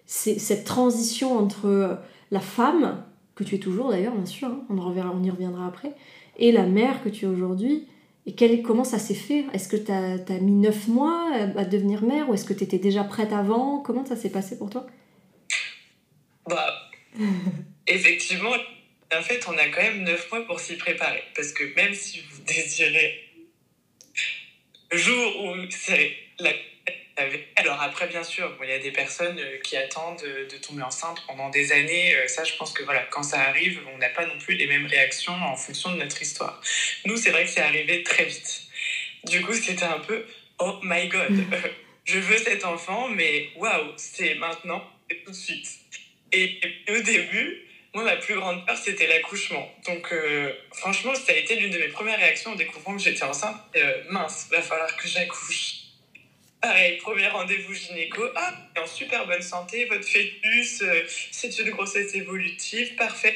[0.09, 1.95] cette transition entre euh,
[2.31, 3.03] la femme,
[3.35, 5.93] que tu es toujours d'ailleurs, bien sûr, hein, on, on y reviendra après,
[6.37, 7.87] et la mère que tu es aujourd'hui
[8.25, 9.45] et quel, comment ça s'est fait?
[9.53, 12.77] Est-ce que tu as, mis neuf mois à devenir mère ou est-ce que tu étais
[12.77, 13.79] déjà prête avant?
[13.79, 14.85] Comment ça s'est passé pour toi?
[16.47, 16.89] Bah,
[17.87, 18.53] Effectivement,
[19.11, 21.23] en fait, on a quand même 9 mois pour s'y préparer.
[21.35, 23.19] Parce que même si vous désirez
[24.91, 26.51] le jour où c'est la
[27.55, 31.23] alors après, bien sûr, il y a des personnes euh, qui attendent de tomber enceinte
[31.27, 32.15] pendant des années.
[32.15, 34.67] Euh, ça, je pense que voilà, quand ça arrive, on n'a pas non plus les
[34.67, 36.61] mêmes réactions en fonction de notre histoire.
[37.05, 38.63] Nous, c'est vrai que c'est arrivé très vite.
[39.25, 40.25] Du coup, c'était un peu,
[40.59, 41.51] oh my god, mm.
[42.05, 45.67] je veux cet enfant, mais waouh, c'est maintenant, et tout de suite.
[46.31, 49.67] Et, au début, moi, ma plus grande peur, c'était l'accouchement.
[49.85, 53.23] Donc, euh, franchement, ça a été l'une de mes premières réactions en découvrant que j'étais
[53.23, 53.57] enceinte.
[53.75, 55.78] Euh, mince, va falloir que j'accouche.
[56.61, 58.21] Pareil, premier rendez-vous gynéco.
[58.35, 63.33] Ah, en super bonne santé, votre fœtus, euh, c'est une grossesse évolutive, parfait.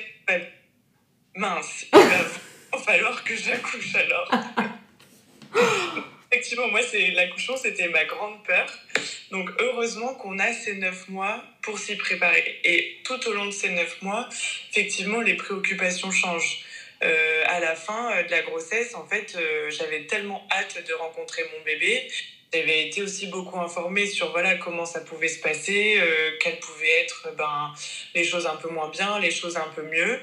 [1.34, 4.30] Mince, il va falloir que j'accouche alors.
[6.32, 8.68] Effectivement, moi, c'est l'accouchement, c'était ma grande peur.
[9.32, 12.60] Donc, heureusement qu'on a ces neuf mois pour s'y préparer.
[12.66, 14.28] Et tout au long de ces neuf mois,
[14.72, 16.66] effectivement, les préoccupations changent.
[17.04, 19.38] Euh, à la fin euh, de la grossesse, en fait,
[19.70, 22.10] j'avais tellement hâte de rencontrer mon bébé.
[22.54, 27.02] J'avais été aussi beaucoup informée sur voilà comment ça pouvait se passer, euh, quelles pouvaient
[27.02, 27.74] être ben,
[28.14, 30.20] les choses un peu moins bien, les choses un peu mieux.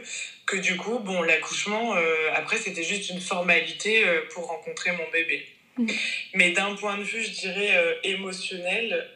[0.46, 5.08] Que du coup, bon, l'accouchement, euh, après, c'était juste une formalité euh, pour rencontrer mon
[5.12, 5.46] bébé.
[5.76, 5.86] Mm.
[6.34, 9.08] Mais d'un point de vue, je dirais, euh, émotionnel,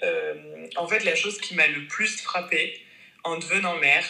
[0.77, 2.81] en fait, la chose qui m'a le plus frappée
[3.25, 4.05] en devenant mère,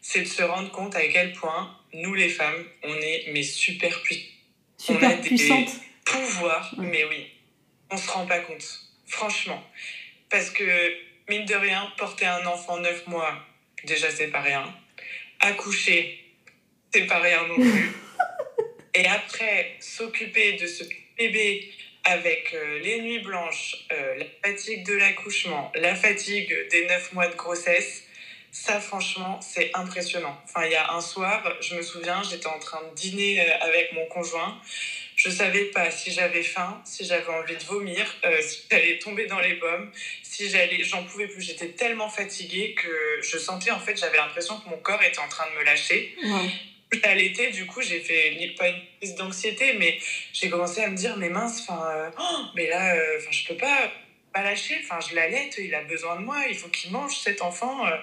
[0.00, 4.02] c'est de se rendre compte à quel point nous, les femmes, on est mais super
[4.02, 4.30] puissantes
[4.88, 5.68] On a Super des- puissante.
[6.04, 6.86] pouvoir, Ouais.
[6.90, 7.26] mais oui,
[7.94, 8.66] on se rend pas compte,
[9.06, 9.62] franchement.
[10.28, 10.94] Parce que,
[11.28, 13.34] mine de rien, porter un enfant 9 mois,
[13.84, 14.64] déjà c'est pas rien.
[15.40, 16.24] Accoucher,
[16.92, 17.92] c'est pas rien non plus.
[18.94, 20.84] Et après, s'occuper de ce
[21.16, 21.72] bébé
[22.04, 27.28] avec euh, les nuits blanches, euh, la fatigue de l'accouchement, la fatigue des 9 mois
[27.28, 28.04] de grossesse,
[28.50, 30.36] ça franchement, c'est impressionnant.
[30.44, 33.58] Enfin, il y a un soir, je me souviens, j'étais en train de dîner euh,
[33.60, 34.60] avec mon conjoint.
[35.16, 39.26] Je savais pas si j'avais faim, si j'avais envie de vomir, euh, si j'allais tomber
[39.26, 41.42] dans les pommes, si j'allais, j'en pouvais plus.
[41.42, 45.28] J'étais tellement fatiguée que je sentais en fait, j'avais l'impression que mon corps était en
[45.28, 46.14] train de me lâcher.
[46.24, 46.48] Wow.
[47.02, 49.98] À l'été, du coup, j'ai fait pas une crise d'anxiété, mais
[50.32, 53.48] j'ai commencé à me dire, mais mince, enfin, euh, oh, mais là, euh, enfin, je
[53.48, 53.90] peux pas,
[54.32, 54.80] pas lâcher.
[54.84, 57.86] Enfin, je l'allaite, il a besoin de moi, il faut qu'il mange cet enfant.
[57.86, 57.96] euh.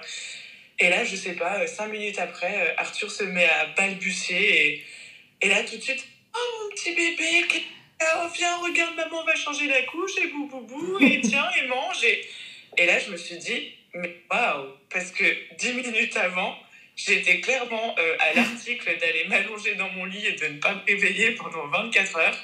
[0.80, 4.68] Et là, je sais pas, euh, cinq minutes après, euh, Arthur se met à balbutier
[4.68, 4.86] et,
[5.42, 6.06] et là, tout de suite,
[6.82, 7.46] petit bébé,
[8.02, 11.68] oh, viens, regarde, maman va changer la couche et bou bou bou, et tiens, et
[11.68, 12.04] mange.
[12.04, 12.26] Et,
[12.78, 15.26] et là, je me suis dit, mais waouh, parce que
[15.58, 16.56] dix minutes avant,
[16.94, 20.82] J'étais clairement euh, à l'article d'aller m'allonger dans mon lit et de ne pas me
[20.86, 22.38] réveiller pendant 24 heures.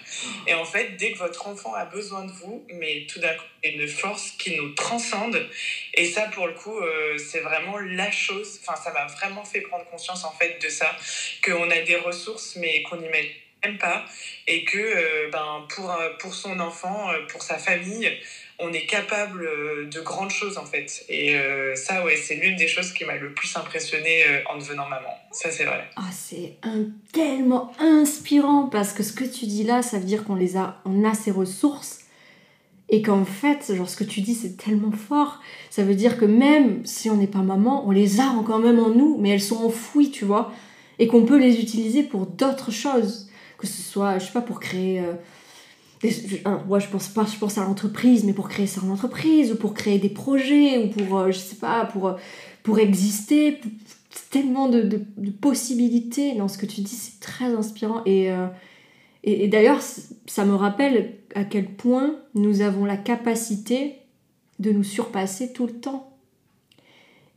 [0.48, 3.44] Et en fait, dès que votre enfant a besoin de vous, mais tout d'un coup,
[3.64, 5.48] il y a une force qui nous transcende.
[5.94, 8.60] Et ça, pour le coup, euh, c'est vraiment la chose.
[8.62, 10.96] Enfin, ça m'a vraiment fait prendre conscience, en fait, de ça.
[11.44, 13.36] Qu'on a des ressources, mais qu'on n'y met
[13.76, 14.06] pas.
[14.48, 18.10] Et que, euh, ben, pour, euh, pour son enfant, euh, pour sa famille,
[18.60, 19.48] on est capable
[19.90, 21.06] de grandes choses en fait.
[21.10, 21.36] Et
[21.76, 25.14] ça, ouais, c'est l'une des choses qui m'a le plus impressionnée en devenant maman.
[25.32, 25.88] Ça, c'est vrai.
[25.96, 26.54] Ah, c'est
[27.14, 30.82] tellement inspirant parce que ce que tu dis là, ça veut dire qu'on les a,
[30.86, 32.08] on a ces ressources
[32.90, 35.42] et qu'en fait, genre ce que tu dis, c'est tellement fort.
[35.70, 38.80] Ça veut dire que même si on n'est pas maman, on les a quand même
[38.80, 40.52] en nous, mais elles sont enfouies, tu vois,
[41.00, 43.27] et qu'on peut les utiliser pour d'autres choses,
[43.58, 45.00] que ce soit, je sais pas, pour créer.
[45.00, 45.14] euh,
[46.02, 49.74] des- je- pense pas, je pense à l'entreprise, mais pour créer son entreprise, ou pour
[49.74, 52.14] créer des projets, ou pour, euh, je sais pas, pour, euh,
[52.64, 53.60] pour exister,
[54.30, 58.02] tellement de, de- possibilités dans ce que tu dis, c'est très inspirant.
[58.06, 58.48] Et, euh,
[59.24, 59.82] et, d'ailleurs,
[60.28, 63.96] ça me rappelle à quel point nous avons la capacité
[64.60, 66.17] de nous surpasser tout le temps.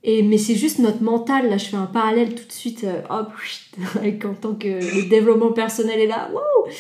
[0.02, 3.02] Et, mais c'est juste notre mental, là je fais un parallèle tout de suite, euh,
[3.10, 3.30] hop,
[4.24, 6.70] en tant que le développement personnel est là, wow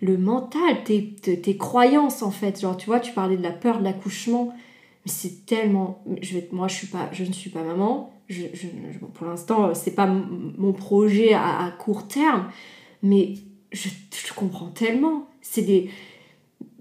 [0.00, 3.50] Le mental, tes, tes, tes croyances en fait, genre tu vois, tu parlais de la
[3.52, 4.54] peur de l'accouchement,
[5.04, 6.02] mais c'est tellement...
[6.22, 8.68] Je moi je, suis pas, je ne suis pas maman, je, je-
[9.14, 12.46] pour l'instant c'est pas mon projet à, à court terme,
[13.02, 13.34] mais
[13.72, 15.26] je, je comprends tellement.
[15.42, 15.90] C'est des...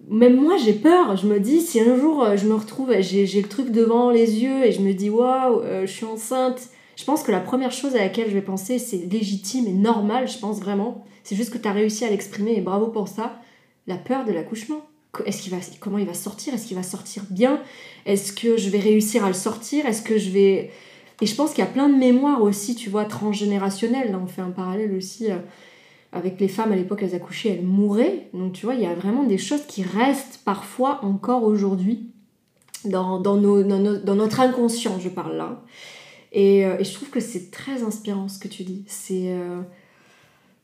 [0.10, 3.26] Même moi j'ai peur, je me dis si un jour euh, je me retrouve, j'ai
[3.42, 6.60] le truc devant les yeux et je me dis waouh, euh, je suis enceinte.
[6.98, 10.28] Je pense que la première chose à laquelle je vais penser c'est légitime et normal,
[10.28, 11.06] je pense vraiment.
[11.24, 13.40] C'est juste que tu as réussi à l'exprimer et bravo pour ça.
[13.88, 14.82] La peur de l'accouchement.
[15.12, 16.54] Co- Est-ce qu'il va, comment il va sortir?
[16.54, 17.62] Est-ce qu'il va sortir bien?
[18.06, 19.86] Est-ce que je vais réussir à le sortir?
[19.86, 20.72] Est-ce que je vais...
[21.22, 24.12] Et je pense qu'il y a plein de mémoires aussi, tu vois, transgénérationnelles.
[24.12, 25.38] Là, on fait un parallèle aussi euh,
[26.12, 28.28] avec les femmes à l'époque, elles accouchaient, elles mouraient.
[28.34, 32.08] Donc, tu vois, il y a vraiment des choses qui restent parfois encore aujourd'hui
[32.86, 35.64] dans, dans, nos, dans, nos- dans notre inconscient, je parle là.
[36.34, 38.84] Et, euh, et je trouve que c'est très inspirant ce que tu dis.
[38.88, 39.28] C'est.
[39.32, 39.62] euh,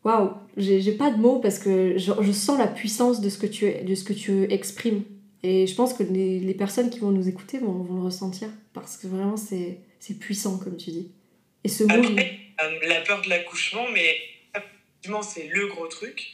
[0.04, 3.38] Waouh, j'ai j'ai pas de mots parce que je, je sens la puissance de ce
[3.38, 5.04] que tu, de ce que tu exprimes.
[5.44, 8.48] Et je pense que les, les personnes qui vont nous écouter vont, vont le ressentir
[8.74, 11.12] parce que vraiment c'est c'est puissant comme tu dis.
[11.64, 14.06] Et ce mot, Après, euh, la peur de l'accouchement, mais
[15.08, 16.32] effectivement, c'est le gros truc.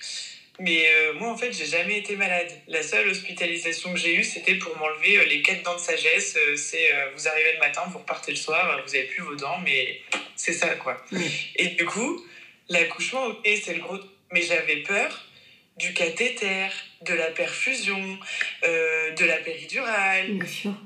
[0.60, 2.52] Mais euh, moi, en fait, j'ai jamais été malade.
[2.68, 6.36] La seule hospitalisation que j'ai eue, c'était pour m'enlever euh, les quatre dents de sagesse.
[6.38, 9.60] Euh, c'est vous arrivez le matin, vous repartez le soir, vous avez plus vos dents,
[9.64, 10.00] mais
[10.36, 11.04] c'est ça, quoi.
[11.56, 12.24] Et du coup,
[12.70, 13.98] l'accouchement, ok, c'est le gros.
[14.32, 15.28] Mais j'avais peur
[15.78, 16.68] du cathéter,
[17.02, 18.20] de la perfusion,
[18.64, 20.38] de la péridurale,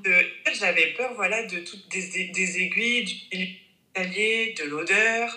[0.04, 0.26] de-
[0.58, 3.48] j'avais peur voilà, de toutes des, des aiguilles, du
[4.58, 5.36] de l'odeur,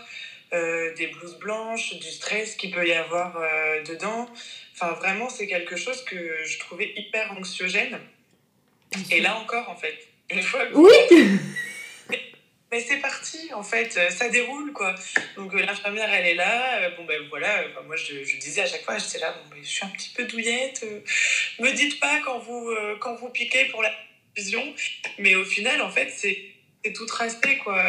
[0.54, 4.30] euh, des blouses blanches, du stress qu'il peut y avoir euh, dedans.
[4.74, 8.00] Enfin, vraiment, c'est quelque chose que je trouvais hyper anxiogène.
[9.10, 9.98] Et là encore, en fait,
[10.30, 11.40] une fois que Oui
[12.74, 14.96] mais c'est parti, en fait, ça déroule, quoi.
[15.36, 16.90] Donc l'infirmière, elle est là.
[16.92, 19.68] bon, ben voilà, moi, je, je, disais à chaque fois, j'étais là, bon, ben, je
[19.68, 20.86] suis un petit peu douillette.
[21.60, 23.92] me dites pas quand vous, quand vous piquez pour la
[24.38, 24.74] fusion.
[25.18, 26.54] Mais au final, en fait, c'est
[26.94, 27.84] tout tracé, quoi.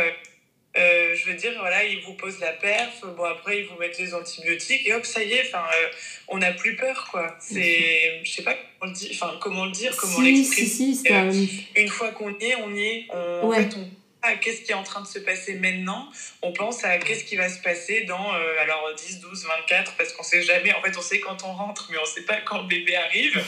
[0.74, 3.98] Euh, je veux dire, voilà, ils vous posent la perf, bon après ils vous mettent
[3.98, 5.88] les antibiotiques et hop, ça y est, enfin, euh,
[6.28, 7.36] on n'a plus peur, quoi.
[7.40, 10.66] C'est, je sais pas comment le dire, comment le dire, comment l'exprimer.
[10.66, 13.06] Si, si, euh, une fois qu'on y est, on y est.
[13.10, 13.88] On, En fait, on
[14.24, 16.08] à qu'est-ce qui est en train de se passer maintenant,
[16.42, 18.30] on pense à qu'est-ce qui va se passer dans
[18.60, 21.88] alors 10, 12, 24, parce qu'on sait jamais, en fait on sait quand on rentre,
[21.90, 23.44] mais on sait pas quand le bébé arrive,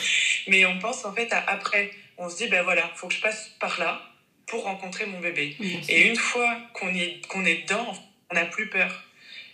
[0.48, 1.92] mais on pense en fait à après.
[2.18, 4.02] On se dit, ben voilà, faut que je passe par là,
[4.46, 5.56] pour rencontrer mon bébé.
[5.88, 7.92] Et une fois qu'on est, qu'on est dedans,
[8.30, 9.04] on n'a plus peur.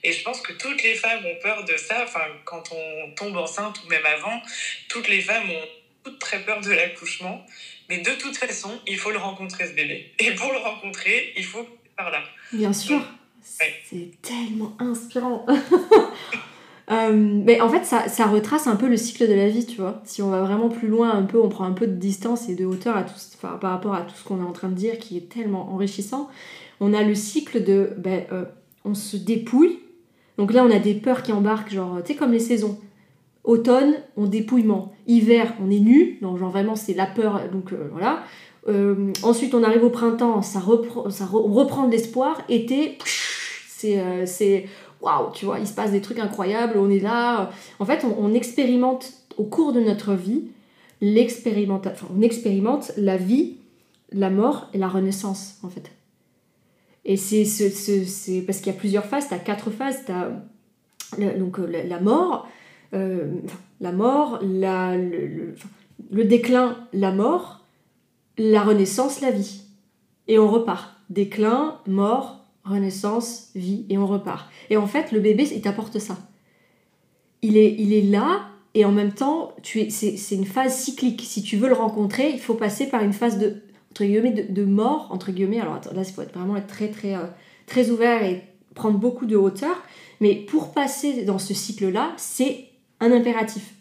[0.02, 2.04] Et je pense que toutes les femmes ont peur de ça.
[2.04, 4.40] Enfin, quand on tombe enceinte ou même avant,
[4.88, 5.68] toutes les femmes ont
[6.04, 7.44] toutes très peur de l'accouchement.
[7.88, 10.14] Mais de toute façon, il faut le rencontrer, ce bébé.
[10.18, 12.22] Et pour le rencontrer, il faut par là.
[12.52, 13.02] Bien sûr.
[13.42, 15.44] C'est tellement inspirant.
[16.90, 19.80] Euh, mais en fait, ça, ça, retrace un peu le cycle de la vie, tu
[19.80, 20.02] vois.
[20.04, 22.56] Si on va vraiment plus loin, un peu, on prend un peu de distance et
[22.56, 24.98] de hauteur à tout, par rapport à tout ce qu'on est en train de dire,
[24.98, 26.28] qui est tellement enrichissant.
[26.80, 28.44] On a le cycle de, ben, euh,
[28.84, 29.78] on se dépouille.
[30.36, 32.80] Donc là, on a des peurs qui embarquent, genre, tu sais, comme les saisons.
[33.44, 34.92] Automne, on dépouillement.
[35.06, 36.18] Hiver, on est nu.
[36.22, 37.42] Donc, genre, vraiment, c'est la peur.
[37.52, 38.24] Donc, euh, voilà.
[39.22, 42.42] ensuite, on arrive au printemps, ça reprend, ça reprend de l'espoir.
[42.48, 42.98] Été,
[43.68, 44.66] c'est
[45.02, 47.50] waouh, tu vois, il se passe des trucs incroyables, on est là.
[47.78, 50.44] En fait, on, expérimente au cours de notre vie,
[51.00, 53.56] l'expérimentation, on expérimente la vie,
[54.12, 55.90] la mort et la renaissance, en fait.
[57.04, 60.30] Et c'est ce, parce qu'il y a plusieurs phases, tu as quatre phases, tu as
[61.38, 62.48] donc, euh, la, mort,
[62.94, 63.32] euh,
[63.80, 67.60] la mort, la, le déclin, la mort,
[68.38, 69.62] la renaissance, la vie.
[70.28, 70.96] Et on repart.
[71.08, 74.50] Déclin, mort, renaissance, vie, et on repart.
[74.68, 76.18] Et en fait, le bébé, il t'apporte ça.
[77.42, 81.22] Il est, il est là, et en même temps, tu es, c'est, une phase cyclique.
[81.24, 84.64] Si tu veux le rencontrer, il faut passer par une phase de, entre guillemets, de,
[84.64, 85.60] mort, entre guillemets.
[85.60, 87.26] Alors là, il faut être, vraiment être très, très, euh,
[87.66, 88.44] très ouvert et
[88.74, 89.82] prendre beaucoup de hauteur.
[90.20, 92.66] Mais pour passer dans ce cycle-là, c'est
[93.00, 93.74] un impératif.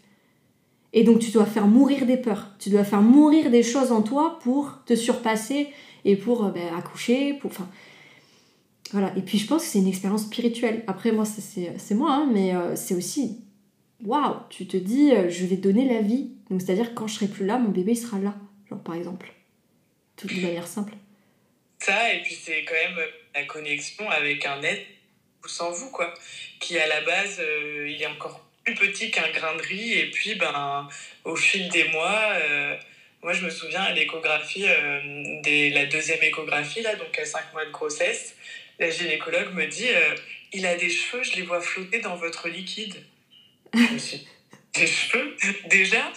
[0.93, 4.01] Et donc tu dois faire mourir des peurs, tu dois faire mourir des choses en
[4.01, 5.67] toi pour te surpasser
[6.03, 7.51] et pour euh, ben, accoucher, pour...
[7.51, 7.67] Enfin,
[8.91, 9.13] voilà.
[9.15, 10.83] Et puis je pense que c'est une expérience spirituelle.
[10.87, 13.41] Après, moi, c'est moi, hein, mais euh, c'est aussi
[14.03, 16.31] waouh, tu te dis, euh, je vais donner la vie.
[16.49, 18.35] Donc, c'est-à-dire, quand je serai plus là, mon bébé sera là,
[18.69, 19.31] genre par exemple.
[20.15, 20.93] Tout de manière simple.
[21.79, 24.85] Ça, et puis c'est quand même euh, la connexion avec un être
[25.45, 26.13] sans vous, quoi.
[26.59, 27.41] Qui à la base,
[27.87, 30.89] il est encore plus petit qu'un grain de riz, et puis ben,
[31.23, 32.33] au fil des mois.
[33.23, 37.71] Moi, je me souviens à l'échographie, la deuxième échographie, là, donc à 5 mois de
[37.71, 38.35] grossesse,
[38.79, 40.15] la gynécologue me dit euh,
[40.53, 42.95] il a des cheveux, je les vois flotter dans votre liquide.
[43.73, 44.27] Je me suis
[44.73, 45.35] des cheveux
[45.69, 46.11] déjà?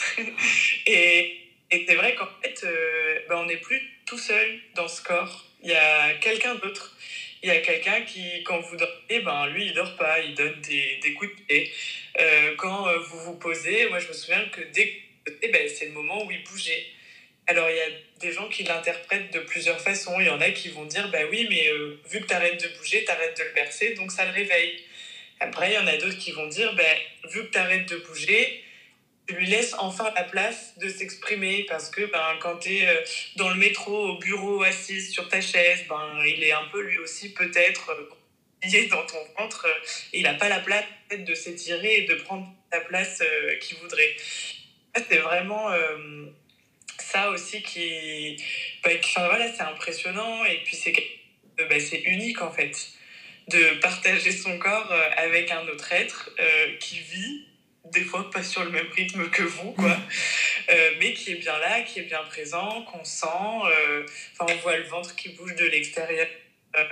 [0.86, 1.38] Et,
[1.70, 5.46] c'est vrai qu'en fait, euh, ben, on n'est plus tout seul dans ce corps.
[5.62, 6.96] Il y a quelqu'un d'autre.
[7.42, 10.60] Il y a quelqu'un qui, quand vous dormez, ben, lui, il dort pas, il donne
[10.60, 11.72] des, des coups de pied.
[12.20, 15.02] Euh, quand vous vous posez, moi, je me souviens que dès
[15.52, 16.86] ben, c'est le moment où il bougeait.
[17.48, 17.88] Alors, il y a
[18.20, 20.14] des gens qui l'interprètent de plusieurs façons.
[20.20, 22.62] Il y en a qui vont dire, bah oui, mais euh, vu que tu arrêtes
[22.62, 24.80] de bouger, tu arrêtes de le bercer, donc ça le réveille.
[25.40, 26.84] Après, il y en a d'autres qui vont dire, bah,
[27.30, 28.62] vu que tu arrêtes de bouger,
[29.26, 33.00] tu lui laisses enfin la place de s'exprimer parce que ben, quand tu es euh,
[33.36, 36.98] dans le métro, au bureau, assise sur ta chaise, ben, il est un peu lui
[36.98, 39.66] aussi peut-être euh, dans ton ventre.
[40.12, 43.20] il n'a pas la place de s'étirer et de prendre la place
[43.60, 44.14] qu'il voudrait.
[45.08, 45.68] C'est vraiment
[47.12, 48.42] ça aussi qui,
[48.82, 50.44] bah, voilà, c'est impressionnant.
[50.44, 50.94] Et puis c'est
[51.58, 52.74] bah, unique en fait
[53.48, 57.46] de partager son corps euh, avec un autre être euh, qui vit
[57.92, 59.96] des fois pas sur le même rythme que vous quoi.
[60.70, 64.76] Euh, mais qui est bien là qui est bien présent qu'on sent enfin on voit
[64.76, 66.28] le ventre qui bouge de l'extérieur
[66.76, 66.84] euh,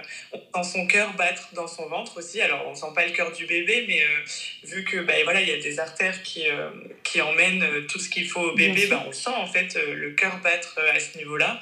[0.54, 2.40] on sent son cœur battre dans son ventre aussi.
[2.40, 5.48] Alors, on sent pas le cœur du bébé, mais euh, vu que bah, voilà, il
[5.48, 6.70] y a des artères qui, euh,
[7.02, 10.38] qui emmènent tout ce qu'il faut au bébé, bah, on sent en fait le cœur
[10.42, 11.58] battre à ce niveau-là.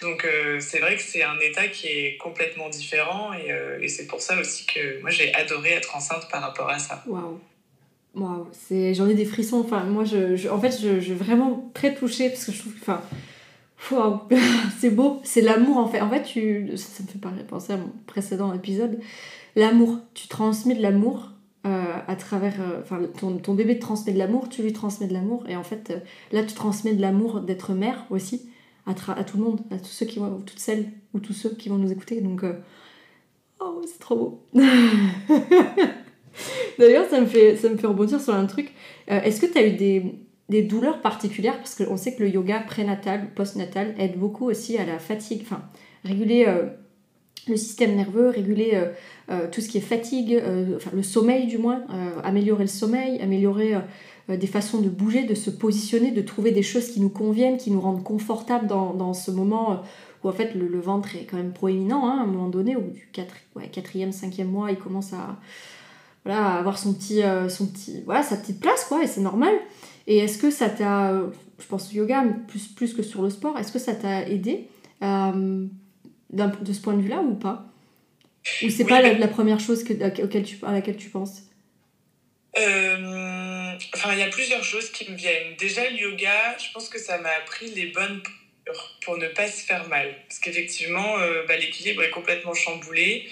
[0.00, 0.26] Donc,
[0.58, 4.36] c'est vrai que c'est un état qui est complètement différent et, et c'est pour ça
[4.40, 7.04] aussi que moi j'ai adoré être enceinte par rapport à ça.
[7.06, 7.40] Waouh!
[8.14, 9.60] Waouh, j'en ai des frissons.
[9.60, 12.74] Enfin, moi, je, en fait, je, je, suis vraiment très touchée parce que je trouve
[12.74, 12.90] que,
[14.78, 16.00] c'est beau, c'est l'amour en fait.
[16.00, 19.00] En fait, tu, ça me fait penser à mon précédent épisode.
[19.56, 21.32] L'amour, tu transmets de l'amour
[21.64, 22.60] euh, à travers.
[22.60, 25.44] Euh, enfin, ton, bébé te transmet de l'amour, tu lui transmets de l'amour.
[25.48, 25.98] Et en fait, euh,
[26.32, 28.48] là, tu transmets de l'amour d'être mère aussi,
[28.86, 31.68] à, tout le monde, à tous ceux qui vont, toutes celles ou tous ceux qui
[31.68, 32.20] vont nous écouter.
[32.20, 32.44] Donc,
[33.60, 34.44] oh, c'est trop beau.
[36.78, 38.72] D'ailleurs, ça, me fait, ça me fait rebondir sur un truc.
[39.06, 40.16] Est-ce que tu eu des,
[40.52, 44.84] des, douleurs particulières Parce qu'on sait que le yoga prénatal, postnatal aide beaucoup aussi à
[44.84, 45.62] la fatigue, enfin,
[46.04, 46.66] réguler euh,
[47.48, 48.80] le système nerveux, réguler
[49.50, 50.40] tout ce qui est fatigue,
[50.76, 51.82] enfin, le sommeil du moins,
[52.22, 53.74] améliorer le sommeil, améliorer
[54.30, 57.56] euh, des façons de bouger, de se positionner, de trouver des choses qui nous conviennent,
[57.56, 59.76] qui nous rendent confortables dans, ce moment euh,
[60.22, 62.82] où en fait le, ventre est quand même proéminent hein, à un moment donné, ou
[62.82, 65.40] du 4, ouais, 4e, 5e mois, il commence à,
[66.24, 69.54] voilà, avoir son petit, euh, son petit, voilà, sa petite place, quoi, et c'est normal.
[70.06, 71.20] Et est-ce que ça t'a,
[71.58, 74.66] je pense au yoga, plus, plus que sur le sport, est-ce que ça t'a aidé
[75.00, 77.66] de ce point de vue-là ou pas?
[78.62, 81.42] Ou c'est pas la, première chose que, auquel tu, à laquelle tu penses?
[82.58, 85.56] Euh, enfin, il y a plusieurs choses qui me viennent.
[85.58, 88.20] Déjà, le yoga, je pense que ça m'a appris les bonnes
[89.04, 90.14] pour ne pas se faire mal.
[90.28, 93.28] Parce qu'effectivement, euh, bah, l'équilibre est complètement chamboulé.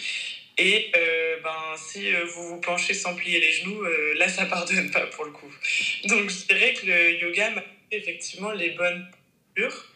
[0.63, 3.83] Et euh, ben, si vous vous penchez sans plier les genoux,
[4.17, 5.53] là, ça pardonne pas pour le coup.
[6.05, 9.07] Donc, je dirais que le yoga m'a appris effectivement les bonnes
[9.55, 9.87] postures.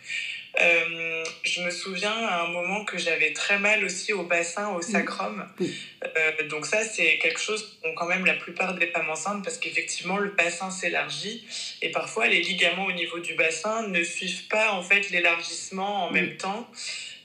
[0.60, 4.82] Euh, je me souviens à un moment que j'avais très mal aussi au bassin, au
[4.82, 5.44] sacrum.
[5.60, 9.58] Euh, donc ça, c'est quelque chose qu'ont quand même la plupart des femmes enceintes parce
[9.58, 11.44] qu'effectivement, le bassin s'élargit
[11.82, 16.10] et parfois les ligaments au niveau du bassin ne suivent pas en fait l'élargissement en
[16.10, 16.70] même temps.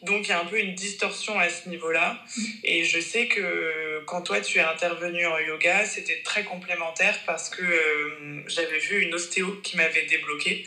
[0.04, 2.24] Donc il y a un peu une distorsion à ce niveau-là.
[2.64, 7.50] Et je sais que quand toi tu es intervenu en yoga, c'était très complémentaire parce
[7.50, 10.66] que euh, j'avais vu une ostéo qui m'avait débloqué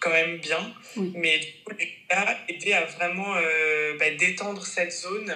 [0.00, 0.74] quand même bien.
[0.96, 1.72] Mais du coup,
[2.10, 5.34] a aidé à vraiment euh, bah, détendre cette zone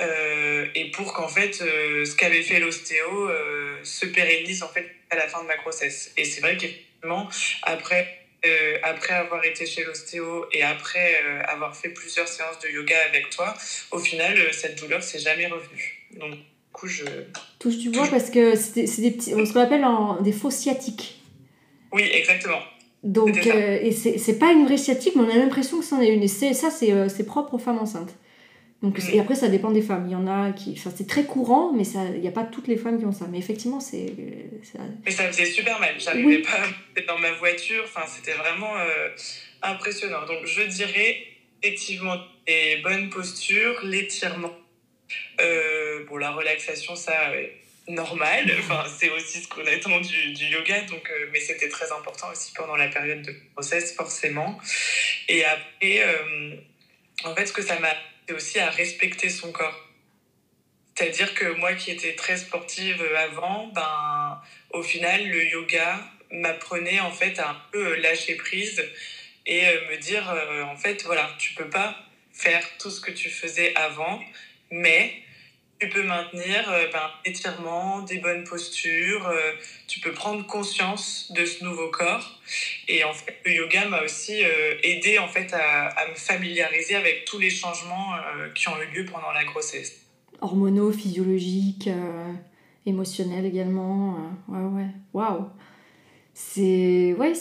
[0.00, 3.30] euh, et pour qu'en fait, euh, ce qu'avait fait l'ostéo
[3.82, 6.12] se pérennise en fait à la fin de ma grossesse.
[6.16, 7.28] Et c'est vrai qu'effectivement,
[7.62, 8.19] après
[8.82, 13.54] après avoir été chez l'ostéo et après avoir fait plusieurs séances de yoga avec toi,
[13.90, 16.06] au final, cette douleur s'est jamais revenue.
[16.18, 16.38] Donc, du
[16.72, 17.04] coup, je.
[17.58, 19.30] Touche du bois parce que c'est des petits.
[19.30, 19.84] Ce qu'on appelle
[20.22, 21.20] des faux sciatiques.
[21.92, 22.60] Oui, exactement.
[23.02, 26.12] Donc, euh, et c'est pas une vraie sciatique, mais on a l'impression que c'en est
[26.12, 26.22] une.
[26.22, 28.14] Et ça, euh, c'est propre aux femmes enceintes.
[28.82, 29.14] Donc, mm.
[29.14, 30.06] Et après, ça dépend des femmes.
[30.06, 30.74] Il y en a qui.
[30.76, 33.26] Enfin, c'est très courant, mais il n'y a pas toutes les femmes qui ont ça.
[33.30, 34.12] Mais effectivement, c'est.
[35.04, 35.94] Mais ça me faisait super mal.
[35.98, 36.58] J'arrivais pas
[36.96, 37.82] à dans ma voiture.
[37.84, 39.08] Enfin, c'était vraiment euh,
[39.62, 40.24] impressionnant.
[40.26, 41.26] Donc, je dirais
[41.62, 42.16] effectivement
[42.46, 44.52] les bonnes postures, l'étirement.
[46.08, 47.12] bon, la relaxation, ça
[47.90, 48.50] normal.
[48.60, 52.28] Enfin, c'est aussi ce qu'on attend du, du yoga, donc, euh, mais c'était très important
[52.30, 54.58] aussi pendant la période de process, forcément.
[55.28, 56.56] Et après, euh,
[57.24, 57.94] en fait, ce que ça m'a
[58.30, 59.88] c'est aussi à respecter son corps.
[60.94, 64.40] C'est-à-dire que moi qui étais très sportive avant, ben,
[64.70, 65.98] au final, le yoga
[66.30, 68.80] m'apprenait en fait à un peu lâcher prise
[69.46, 70.32] et euh, me dire,
[70.64, 71.96] en fait, voilà, tu peux pas
[72.32, 74.22] faire tout ce que tu faisais avant,
[74.70, 75.22] mais
[75.80, 79.52] tu peux maintenir euh, ben, étirement, des bonnes postures, euh,
[79.86, 82.38] tu peux prendre conscience de ce nouveau corps.
[82.86, 86.96] Et en fait, le yoga m'a aussi euh, aidé en fait, à, à, me familiariser
[86.96, 88.12] avec tous les changements
[88.54, 90.02] qui ont eu lieu pendant la grossesse.
[90.40, 91.88] Hormonaux, physiologiques,
[92.86, 94.16] émotionnels également.
[94.48, 95.48] ouais, ouais, waouh!
[96.32, 97.32] C'est ouais,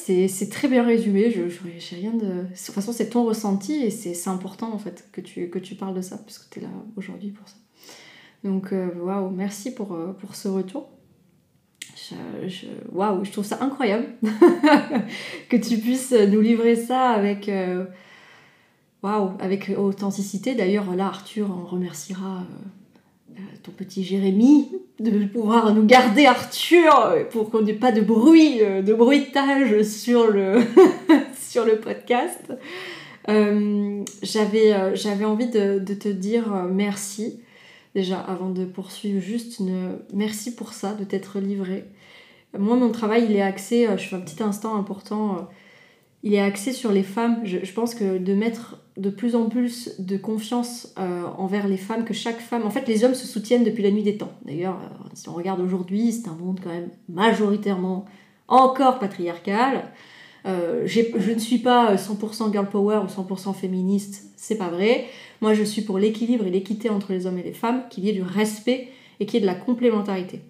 [0.51, 1.31] très bien résumé.
[1.31, 2.25] Je n'ai rien de.
[2.25, 5.75] De toute façon, c'est ton ressenti et c'est important en fait que tu, que tu
[5.75, 7.55] parles de ça, parce que tu es là aujourd'hui pour ça.
[8.43, 10.89] Donc, euh, waouh, merci pour, euh, pour ce retour.
[12.91, 14.07] Waouh, je trouve ça incroyable
[15.49, 17.85] que tu puisses nous livrer ça avec, euh,
[19.03, 20.55] waouh, avec authenticité.
[20.55, 22.43] D'ailleurs, là, Arthur, on remerciera
[23.61, 28.93] ton petit Jérémy de pouvoir nous garder Arthur pour qu'on n'ait pas de bruit, de
[28.93, 30.61] bruitage sur le,
[31.39, 32.53] sur le podcast.
[33.27, 37.39] J'avais j'avais envie de, de, te dire merci
[37.95, 39.61] déjà avant de poursuivre, juste
[40.13, 41.85] merci pour ça, de t'être livré.
[42.57, 45.41] Moi, mon travail, il est axé, euh, je fais un petit instant important, euh,
[46.23, 47.41] il est axé sur les femmes.
[47.43, 52.05] Je, pense que de mettre de plus en plus de confiance euh, envers les femmes,
[52.05, 52.65] que chaque femme.
[52.65, 54.31] En fait, les hommes se soutiennent depuis la nuit des temps.
[54.45, 54.79] D'ailleurs,
[55.13, 58.05] si on regarde aujourd'hui, c'est un monde quand même majoritairement
[58.47, 59.91] encore patriarcal.
[60.45, 65.05] Je ne suis pas 100% girl power ou 100% féministe, c'est pas vrai.
[65.41, 68.09] Moi, je suis pour l'équilibre et l'équité entre les hommes et les femmes, qu'il y
[68.09, 68.87] ait du respect
[69.19, 70.41] et qu'il y ait de la complémentarité.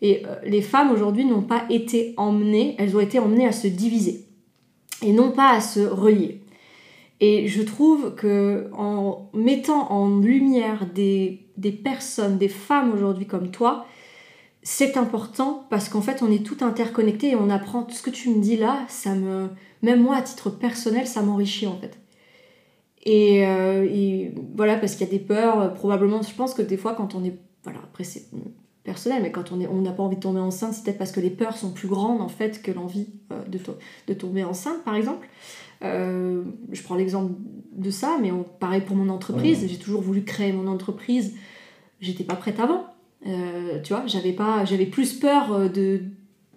[0.00, 3.68] Et euh, les femmes aujourd'hui n'ont pas été emmenées, elles ont été emmenées à se
[3.68, 4.26] diviser
[5.00, 6.40] et non pas à se relier.
[7.20, 11.46] Et je trouve que en mettant en lumière des
[11.84, 13.86] personnes, des femmes aujourd'hui comme toi,
[14.62, 18.10] c'est important parce qu'en fait on est tout interconnectés et on apprend tout ce que
[18.10, 19.48] tu me dis là, ça me
[19.82, 21.98] même moi à titre personnel, ça m'enrichit en fait.
[23.04, 26.62] Et, euh, et voilà, parce qu'il y a des peurs, euh, probablement, je pense que
[26.62, 27.36] des fois, quand on est.
[27.64, 28.26] Voilà, après, c'est
[28.84, 31.10] personnel, mais quand on est- on n'a pas envie de tomber enceinte, c'est peut-être parce
[31.10, 33.74] que les peurs sont plus grandes, en fait, que l'envie euh, de, to-
[34.06, 35.28] de tomber enceinte, par exemple.
[35.82, 37.32] Je prends l'exemple
[37.72, 39.66] de ça, mais on- pareil pour mon entreprise.
[39.68, 41.34] J'ai toujours voulu créer mon entreprise.
[42.00, 42.86] J'étais pas prête avant.
[43.26, 46.02] Euh, tu vois, j'avais pas, j'avais plus peur euh, de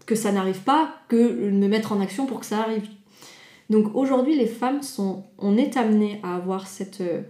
[0.06, 2.88] que ça n'arrive pas que de me mettre en action pour que ça arrive.
[3.70, 7.22] Donc aujourd'hui, les femmes sont, on est amenées à avoir cette, euh,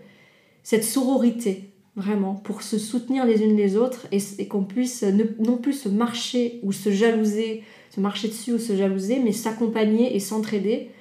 [0.64, 5.24] cette sororité vraiment pour se soutenir les unes les autres et, et qu'on puisse ne,
[5.40, 10.14] non plus se marcher ou se jalouser, se marcher dessus ou se jalouser, mais s'accompagner
[10.14, 10.92] et s'entraider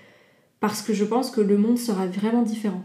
[0.60, 2.84] parce que je pense que le monde sera vraiment différent.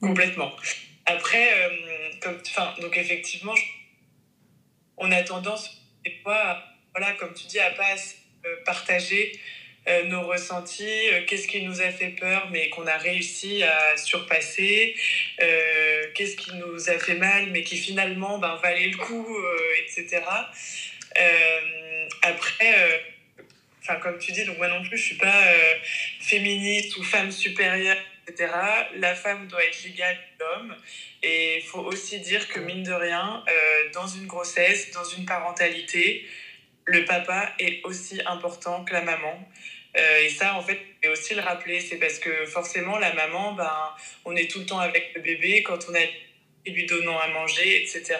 [0.00, 0.50] Complètement.
[1.06, 1.83] Après, euh,
[2.26, 3.54] enfin, donc effectivement,
[4.96, 6.62] on a tendance des fois,
[6.94, 7.94] voilà, comme tu dis, à pas
[8.46, 9.32] euh, partager
[9.88, 13.96] euh, nos ressentis, euh, qu'est-ce qui nous a fait peur, mais qu'on a réussi à
[13.96, 14.94] surpasser,
[16.14, 19.26] qu'est-ce qui nous a fait mal, mais qui finalement ben, valait le coup,
[19.78, 20.22] etc.
[22.22, 23.04] Après,
[23.82, 25.42] enfin, comme tu dis, donc moi non plus, je suis pas
[26.20, 28.52] féministe ou femme supérieure, etc.
[28.96, 30.76] La femme doit être l'égale de l'homme.
[31.22, 35.24] Et il faut aussi dire que, mine de rien, euh, dans une grossesse, dans une
[35.24, 36.26] parentalité,
[36.86, 39.48] le papa est aussi important que la maman.
[39.96, 43.52] Euh, et ça, en fait, vais aussi le rappeler, c'est parce que forcément, la maman,
[43.52, 43.94] ben,
[44.24, 46.00] on est tout le temps avec le bébé quand on a
[46.66, 48.16] lui donnant à manger, etc.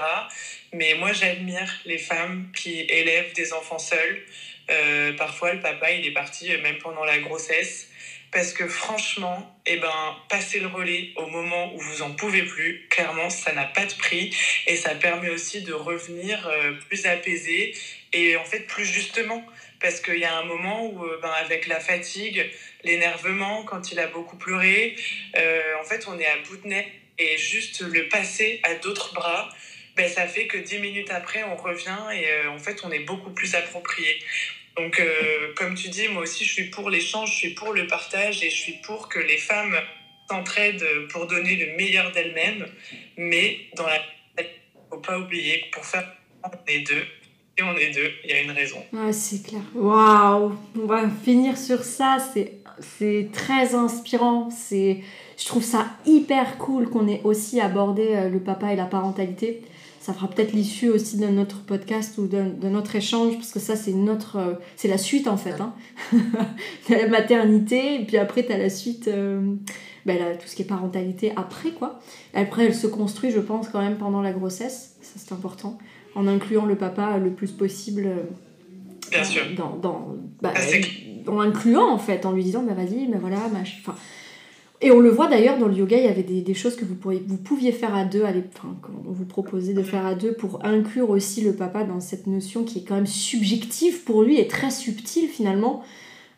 [0.73, 4.23] Mais moi, j'admire les femmes qui élèvent des enfants seuls.
[4.71, 7.91] Euh, parfois, le papa, il est parti même pendant la grossesse.
[8.35, 12.85] Parce que franchement, eh ben, passer le relais au moment où vous en pouvez plus,
[12.91, 14.37] clairement, ça n'a pas de prix.
[14.66, 17.76] Et ça permet aussi de revenir euh, plus apaisé
[18.12, 19.47] et en fait plus justement.
[19.80, 22.51] Parce qu'il y a un moment où, euh, ben, avec la fatigue,
[22.82, 24.97] l'énervement, quand il a beaucoup pleuré,
[25.37, 26.93] euh, en fait, on est à bout de nez.
[27.18, 29.49] Et juste le passer à d'autres bras,
[29.95, 33.30] ben, ça fait que dix minutes après, on revient et en fait, on est beaucoup
[33.30, 34.18] plus approprié.
[34.77, 37.87] Donc, euh, comme tu dis, moi aussi, je suis pour l'échange, je suis pour le
[37.87, 39.77] partage et je suis pour que les femmes
[40.29, 42.66] s'entraident pour donner le meilleur d'elles-mêmes.
[43.16, 44.01] Mais dans la
[44.91, 46.05] faut pas oublier que pour faire
[46.45, 47.03] on est deux.
[47.57, 48.79] Et on est deux, il y a une raison.
[48.93, 49.62] Ouais, c'est clair.
[49.75, 52.18] Waouh On va finir sur ça.
[52.18, 54.49] C'est, très inspirant.
[54.70, 59.62] Je trouve ça hyper cool qu'on ait aussi abordé euh, le papa et la parentalité.
[60.05, 63.59] Ça fera peut-être l'issue aussi de notre podcast ou de, de notre échange, parce que
[63.59, 65.55] ça, c'est notre, euh, c'est la suite en fait.
[65.61, 65.73] Hein.
[66.87, 69.55] T'as la maternité, et puis après, t'as la suite, euh,
[70.05, 72.01] ben, là, tout ce qui est parentalité après, quoi.
[72.35, 74.97] Après, elle se construit, je pense, quand même pendant la grossesse.
[75.01, 75.79] Ça, c'est important.
[76.15, 78.05] En incluant le papa le plus possible.
[78.07, 78.23] euh,
[79.11, 79.43] Bien sûr.
[79.57, 80.61] Dans, dans, bah, Ah,
[81.31, 83.95] en l'incluant en fait, en lui disant bah vas-y, bah voilà, mach- enfin.
[84.85, 86.85] Et on le voit d'ailleurs dans le yoga, il y avait des, des choses que
[86.85, 90.14] vous, pourriez, vous pouviez faire à deux, à enfin, qu'on vous proposait de faire à
[90.14, 94.22] deux pour inclure aussi le papa dans cette notion qui est quand même subjective pour
[94.22, 95.82] lui et très subtile finalement.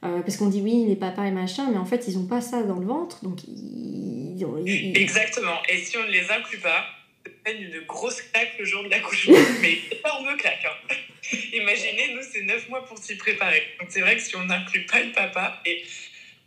[0.04, 2.40] Euh, parce qu'on dit oui, les papas et machin, mais en fait ils ont pas
[2.40, 4.46] ça dans le ventre, donc ils.
[4.94, 5.56] Exactement.
[5.68, 6.84] Et si on ne les inclut pas,
[7.24, 9.34] ça fait une grosse claque le jour de l'accouchement.
[9.62, 10.64] Mais énorme claque.
[10.64, 10.94] hein.
[11.52, 13.62] Imaginez, nous, c'est 9 mois pour s'y préparer.
[13.80, 15.82] Donc c'est vrai que si on n'inclut pas le papa, et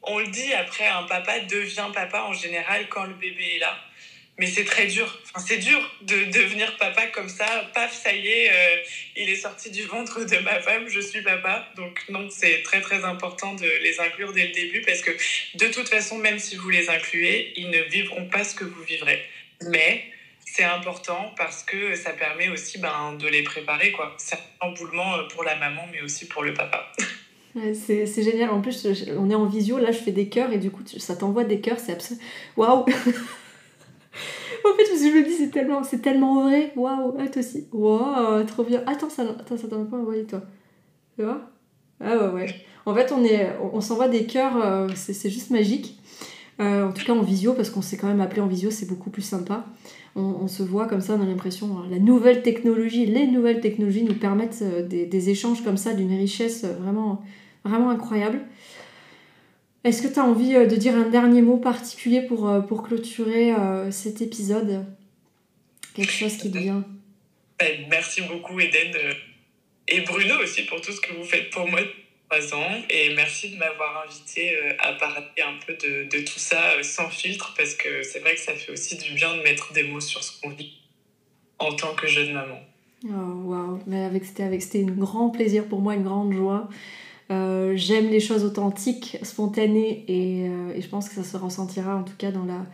[0.02, 3.78] on le dit après, un papa devient papa en général quand le bébé est là.
[4.38, 5.22] Mais c'est très dur.
[5.36, 7.46] Enfin, c'est dur de devenir papa comme ça.
[7.74, 8.78] Paf, ça y est, euh,
[9.18, 11.68] il est sorti du ventre de ma femme, je suis papa.
[11.76, 15.12] Donc non, c'est très très important de les inclure dès le début parce que
[15.56, 18.82] de toute façon, même si vous les incluez, ils ne vivront pas ce que vous
[18.84, 19.22] vivrez.
[19.68, 20.06] Mais
[20.46, 23.94] c'est important parce que ça permet aussi ben, de les préparer.
[24.18, 26.92] C'est un emboulement euh, pour la maman, mais aussi pour le papa.
[27.74, 28.52] C'est génial.
[28.52, 28.88] En plus,
[29.18, 31.60] on est en visio, là je fais des cœurs et du coup ça t'envoie des
[31.60, 32.26] cœurs, c'est absolument.
[32.58, 32.86] Waouh
[34.66, 36.74] En fait, parce que je me dis, c'est tellement, tellement vrai.
[36.76, 37.68] Waouh, toi aussi.
[37.72, 38.84] Waouh, trop bien.
[38.86, 40.42] Attends, ça attends, ça t'en a pas envoyé toi.
[41.16, 41.50] Tu vois?
[42.02, 42.56] Ah ouais, ouais.
[42.86, 43.24] En fait, on,
[43.74, 46.00] on, s'envoie des cœurs, euh, c'est c'est juste magique.
[46.60, 48.88] Euh, en tout cas en visio, parce qu'on s'est quand même appelé en visio, c'est
[48.88, 49.66] beaucoup plus sympa.
[50.16, 54.04] On, se voit comme ça, on a l'impression, euh, la nouvelle technologie, les nouvelles technologies
[54.04, 57.24] nous permettent euh, des, échanges comme ça d'une richesse euh, vraiment,
[57.90, 58.42] incroyable.
[59.84, 63.54] Est-ce que tu as envie de dire un dernier mot particulier pour, clôturer
[63.92, 64.86] cet épisode?
[65.94, 66.84] Quelque chose qui te vient?
[67.58, 68.94] Ben, Merci beaucoup, Eden.
[69.88, 71.80] Et Bruno aussi pour tout ce que vous faites pour moi
[72.30, 72.82] trois ans.
[72.90, 76.84] Et merci de m'avoir invité euh, à parler un peu de, de tout ça euh,
[76.84, 79.84] sans filtre parce que c'est vrai que ça fait aussi du bien de mettre des
[79.84, 80.74] mots sur ce qu'on vit
[81.60, 82.60] en tant que jeune maman.
[83.06, 86.70] Oh, waouh, mais avec, c'était avec, c'était un grand plaisir pour moi, une grande joie.
[87.30, 92.32] J'aime les choses authentiques, spontanées, et, je pense que ça se ressentira en tout cas
[92.32, 92.66] dans, la,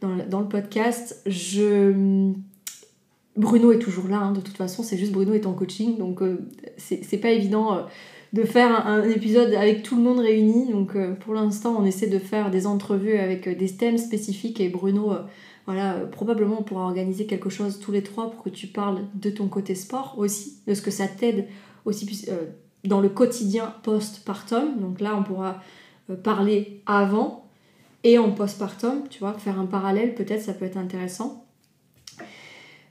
[0.00, 1.22] dans, le podcast.
[1.26, 2.32] Je...
[3.36, 6.20] Bruno est toujours là, hein, de toute façon, c'est juste Bruno est en coaching, donc
[6.76, 7.86] c'est pas évident
[8.34, 10.70] de faire un, épisode avec tout le monde réuni.
[10.70, 14.60] Donc euh, pour l'instant, on essaie de faire des entrevues avec euh, des thèmes spécifiques
[14.60, 15.22] et Bruno, euh,
[15.66, 19.30] voilà, probablement on pourra organiser quelque chose tous les trois pour que tu parles de
[19.30, 21.46] ton côté sport aussi, de ce que ça t'aide
[21.84, 22.28] aussi
[22.82, 24.78] dans le quotidien post-partum.
[24.80, 25.62] Donc là, on pourra
[26.22, 27.48] parler avant
[28.02, 31.43] et en post-partum, tu vois, faire un parallèle, peut-être ça peut être intéressant.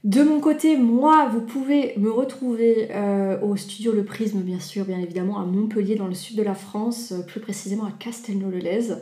[0.03, 4.83] De mon côté, moi, vous pouvez me retrouver euh, au studio Le Prisme, bien sûr,
[4.83, 8.95] bien évidemment, à Montpellier, dans le sud de la France, euh, plus précisément à Castelnau-le-Lez.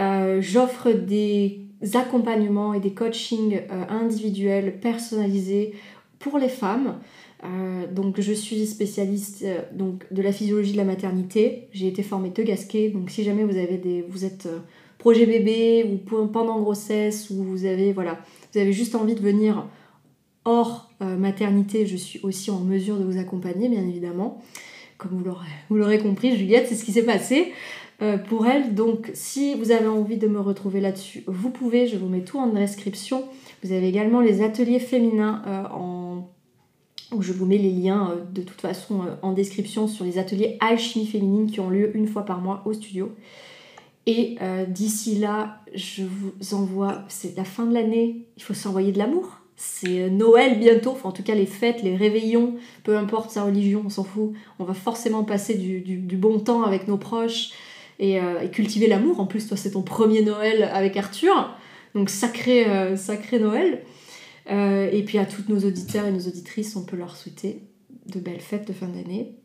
[0.00, 1.60] Euh, j'offre des
[1.94, 5.74] accompagnements et des coachings individuels, personnalisés
[6.18, 6.98] pour les femmes.
[7.92, 11.68] donc je suis spécialiste donc, de la physiologie de la maternité.
[11.72, 14.48] J'ai été formée de gasquet, donc si jamais vous avez des, vous êtes
[14.98, 18.20] projet bébé ou pendant grossesse ou vous avez voilà,
[18.52, 19.66] vous avez juste envie de venir
[20.44, 24.42] hors euh, maternité, je suis aussi en mesure de vous accompagner, bien évidemment.
[24.98, 25.22] Comme
[25.68, 27.52] vous l'aurez compris, Juliette, c'est ce qui s'est passé
[28.02, 28.74] euh, pour elle.
[28.74, 32.38] Donc, si vous avez envie de me retrouver là-dessus, vous pouvez, je vous mets tout
[32.38, 33.24] en description.
[33.64, 36.28] Vous avez également les ateliers féminins euh, en
[37.10, 41.04] où je vous mets les liens de toute façon en description sur les ateliers alchimie
[41.06, 43.12] féminine qui ont lieu une fois par mois au studio.
[44.06, 44.38] Et
[44.68, 49.41] d'ici là, je vous envoie, c'est la fin de l'année, il faut s'envoyer de l'amour
[49.64, 53.44] c'est euh, Noël bientôt, enfin en tout cas les fêtes, les réveillons, peu importe sa
[53.44, 54.32] religion, on s'en fout.
[54.58, 57.50] On va forcément passer du, bon temps avec nos proches
[58.00, 59.20] euh, et, cultiver l'amour.
[59.20, 61.54] En plus, toi, c'est ton premier Noël avec Arthur,
[61.94, 63.84] donc sacré, euh, sacré Noël.
[64.48, 67.60] et puis à tous nos auditeurs et nos auditrices, on peut leur souhaiter
[68.12, 69.36] de belles fêtes de fin d'année.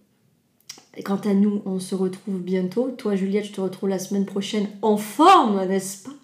[0.95, 2.89] Et quant à nous, on se retrouve bientôt.
[2.89, 6.15] Toi, Juliette, je te retrouve la semaine prochaine en forme, n'est-ce pas?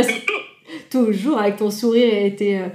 [0.90, 2.68] toujours avec ton sourire et tes, euh,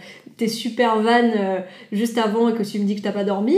[0.48, 1.60] super vannes euh,
[1.92, 3.58] juste avant et que tu me dis que t'as pas dormi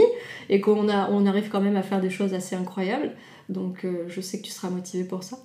[0.50, 3.12] et qu'on a, on arrive quand même à faire des choses assez incroyables.
[3.48, 5.38] Donc euh, je sais que tu seras motivé pour ça.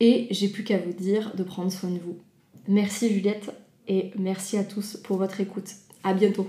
[0.00, 2.18] Et j'ai plus qu'à vous dire de prendre soin de vous.
[2.66, 3.50] Merci Juliette
[3.86, 5.70] et merci à tous pour votre écoute.
[6.02, 6.48] À bientôt.